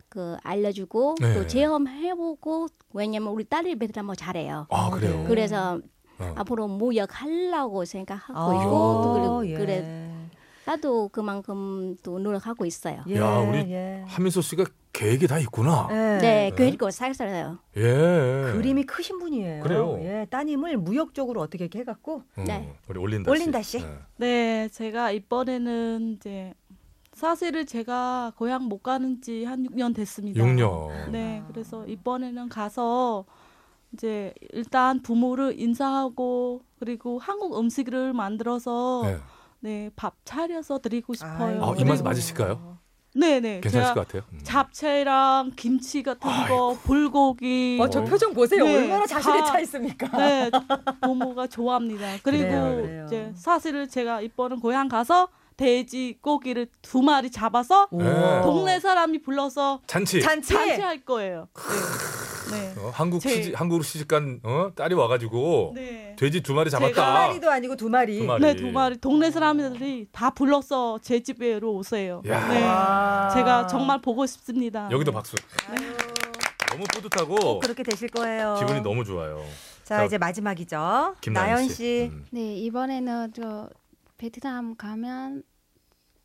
[0.08, 1.34] 그 알려주고 네.
[1.34, 4.66] 또 체험해보고 왜냐면 우리 딸이 베트남어 잘해요.
[4.70, 5.24] 아 그래요.
[5.26, 5.80] 그래서
[6.18, 6.32] 어.
[6.36, 9.54] 앞으로 무역하려고 생각하고 아, 있고 또 그리고 예.
[9.54, 10.05] 그래
[10.66, 13.02] 나도 그만큼 또 노력하고 있어요.
[13.06, 14.02] 예, 야, 우리 예.
[14.08, 15.86] 한민서 씨가 계획이 다 있구나.
[15.92, 16.18] 예.
[16.20, 17.58] 네, 그리고 살살해요.
[17.76, 17.82] 예.
[18.52, 19.62] 그림이 크신 분이에요.
[19.62, 19.96] 그래요.
[20.00, 22.74] 예, 따님을 무역적으로 어떻게 이렇게 해갖고 음, 네.
[22.88, 23.30] 우리 올린다 씨.
[23.30, 23.78] 올린다 씨.
[23.78, 23.86] 네.
[24.16, 26.52] 네, 제가 이번에는 이제
[27.12, 30.42] 사실을 제가 고향 못 가는 지 한 6년 됐습니다.
[30.42, 31.10] 6년.
[31.10, 33.24] 네, 그래서 이번에는 가서
[33.92, 39.16] 이제 일단 부모를 인사하고 그리고 한국 음식을 만들어서 네.
[39.66, 41.60] 네, 밥 차려서 드리고 싶어요.
[41.60, 41.74] 아, 아이고.
[41.80, 42.78] 입맛에 맞으실까요?
[43.16, 43.60] 네, 네.
[43.60, 44.22] 괜찮을 것 같아요.
[44.32, 44.38] 음.
[44.44, 47.76] 잡채랑 김치 같은 거, 불고기.
[47.80, 48.62] 어, 저 표정 보세요.
[48.62, 50.06] 네, 얼마나 자신에 다- 차 있습니까?
[50.18, 50.50] 네,
[51.02, 52.18] 부모가 좋아합니다.
[52.22, 53.06] 그리고 그래요, 그래요.
[53.06, 58.02] 이제 사실은 제가 이번은 고향 가서 돼지 고기를 두 마리 잡아서 오.
[58.02, 58.42] 네.
[58.42, 60.20] 동네 사람이 불러서 잔치.
[60.20, 60.52] 잔치.
[60.54, 61.48] 잔치할 거예요.
[62.50, 62.74] 네.
[62.78, 64.70] 어, 한국 제- 시집 한국으로 시집간 어?
[64.76, 66.14] 딸이 와가지고 네.
[66.18, 67.12] 돼지 두 마리 제가 두 잡았다.
[67.28, 68.18] 마리도 아니고 두 마리.
[68.18, 68.42] 두 마리.
[68.42, 72.22] 네, 두 마리 동네 사람들이 다 불러서 제 집에로 오세요.
[72.28, 72.48] 야.
[72.48, 72.62] 네.
[72.64, 73.30] 와.
[73.34, 74.88] 제가 정말 보고 싶습니다.
[74.92, 75.34] 여기도 박수.
[75.70, 75.76] 아유,
[76.70, 78.56] 너무 뿌듯하고 꼭 그렇게 되실 거예요.
[78.60, 79.42] 기분이 너무 좋아요.
[79.82, 81.16] 자, 자, 이제 마지막이죠.
[81.20, 81.74] 김나연 나연 씨.
[81.74, 82.10] 씨.
[82.12, 82.26] 음.
[82.30, 83.68] 네, 이번에는 저
[84.18, 85.42] 베트남 가면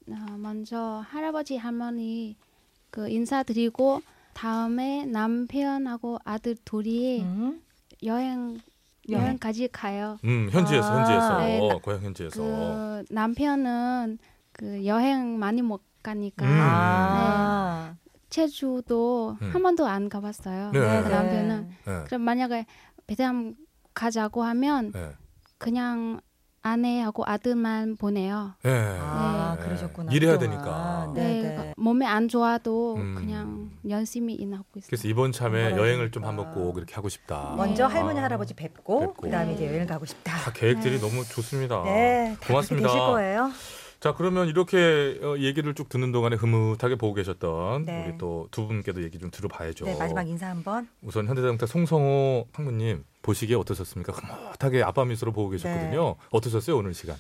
[0.10, 2.36] 어, 먼저 할아버지 할머니
[2.90, 4.02] 그 인사드리고
[4.34, 7.62] 다음에 남편하고 아들 둘이 음.
[8.04, 8.60] 여행
[9.10, 10.18] 여행까지 가요.
[10.24, 12.42] 음, 현지에서 아, 현지에서 네, 나- 고향 현지에서.
[12.42, 14.20] 그 남편은
[14.52, 16.50] 그 여행 많이 못 가니까 음.
[16.62, 17.96] 아.
[18.30, 19.50] 제주도 음.
[19.54, 20.72] 한 번도 안 가봤어요.
[20.72, 20.80] 네.
[20.80, 21.10] 그 네.
[21.10, 22.04] 남편은 네.
[22.06, 22.66] 그럼 만약에
[23.08, 23.56] 베트남
[23.94, 25.10] 가자고 하면 네.
[25.58, 26.22] 그냥
[26.64, 28.54] 아내하고 아들만 보내요.
[28.64, 28.70] 네.
[29.00, 29.66] 아, 네.
[29.66, 30.12] 그러셨구나.
[30.12, 30.38] 일해야.
[30.38, 31.12] 되니까.
[31.16, 31.74] 네, 네, 네.
[31.78, 33.16] 몸에 안 좋아도 음.
[33.16, 34.88] 그냥 열심히 일하고 있어요.
[34.90, 36.44] 그래서 이번 참에 여행을 좀 그러니까.
[36.44, 37.54] 한번 꼭 이렇게 하고 싶다.
[37.58, 37.88] 먼저 아.
[37.88, 39.14] 할머니 할아버지 뵙고, 뵙고.
[39.24, 40.36] 그다음에 이제 여행 가고 싶다.
[40.38, 41.84] 다 계획들이 너무 좋습니다.
[41.84, 42.88] 네, 다 고맙습니다.
[42.88, 43.52] 그렇게 되실 거예요.
[44.00, 48.08] 자 그러면 이렇게 어, 얘기를 쭉 듣는 동안에 흐뭇하게 보고 계셨던 네.
[48.08, 49.86] 우리 또 두 분께도 얘기 좀 들어봐야죠.
[49.86, 50.88] 네, 마지막 인사 한번.
[51.04, 54.14] 우선 현대자동차 송성호 상무님 보시기에 어떠셨습니까?
[54.14, 56.16] 흐뭇하게 아빠 미소로 보고 계셨거든요.
[56.20, 56.28] 네.
[56.32, 57.16] 어떠셨어요 오늘 시간?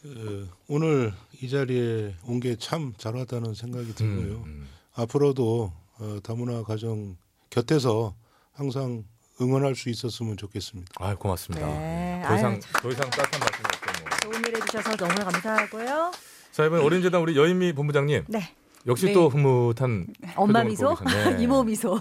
[0.00, 4.42] 그, 오늘 이 자리에 온 게 참 잘 왔다는 생각이 들고요.
[4.46, 7.16] 음, 앞으로도 어, 다문화 가정
[7.50, 8.14] 곁에서
[8.52, 9.04] 항상
[9.40, 10.90] 응원할 수 있었으면 좋겠습니다.
[10.98, 11.66] 아 고맙습니다.
[11.66, 12.22] 네.
[12.26, 14.32] 더 이상 아유, 더 이상 따뜻한 말씀 없고 뭐.
[14.32, 16.12] 좋은 일 해주셔서 너무 감사하고요.
[16.52, 18.54] 자 이번 어린이재단 우리 여인미 본부장님 네.
[18.86, 19.12] 역시 네.
[19.12, 20.96] 또 흐뭇한 엄마 미소.
[21.40, 22.00] 이모 미소.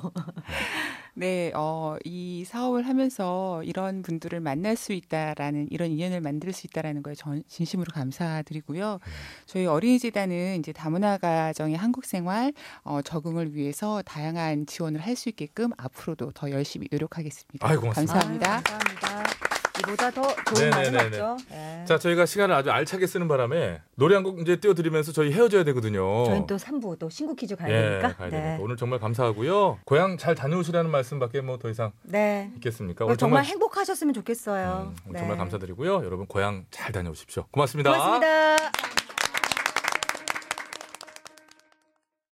[1.15, 7.03] 네, 어, 이 사업을 하면서 이런 분들을 만날 수 있다라는 이런 인연을 만들 수 있다라는
[7.03, 8.99] 거에 전, 진심으로 감사드리고요.
[9.45, 15.71] 저희 어린이재단은 이제 다문화 가정의 한국 생활 어, 적응을 위해서 다양한 지원을 할 수 있게끔
[15.77, 17.65] 앞으로도 더 열심히 노력하겠습니다.
[17.65, 18.13] 아유, 고맙습니다.
[18.13, 18.55] 감사합니다.
[18.55, 19.44] 아유, 감사합니다.
[19.79, 20.21] 이보다 더
[20.53, 21.19] 좋은 말은 네네네네.
[21.19, 21.45] 없죠.
[21.49, 21.83] 네.
[21.87, 26.25] 자 저희가 시간을 아주 알차게 쓰는 바람에 노래 한 곡 이제 띄워드리면서 저희 헤어져야 되거든요.
[26.25, 28.15] 저희는 또 3부 또 신구 퀴즈 가야 예, 되니까.
[28.15, 28.41] 가야 네.
[28.41, 29.79] 되니까 오늘 정말 감사하고요.
[29.85, 32.51] 고향 잘 다녀오시라는 말씀밖에 뭐 더 이상 네.
[32.55, 33.05] 있겠습니까?
[33.05, 34.93] 오늘 정말 행복하셨으면 좋겠어요.
[35.05, 35.19] 음, 네.
[35.19, 36.03] 정말 감사드리고요.
[36.05, 37.45] 여러분 고향 잘 다녀오십시오.
[37.51, 37.91] 고맙습니다.
[37.91, 39.04] 고맙습니다.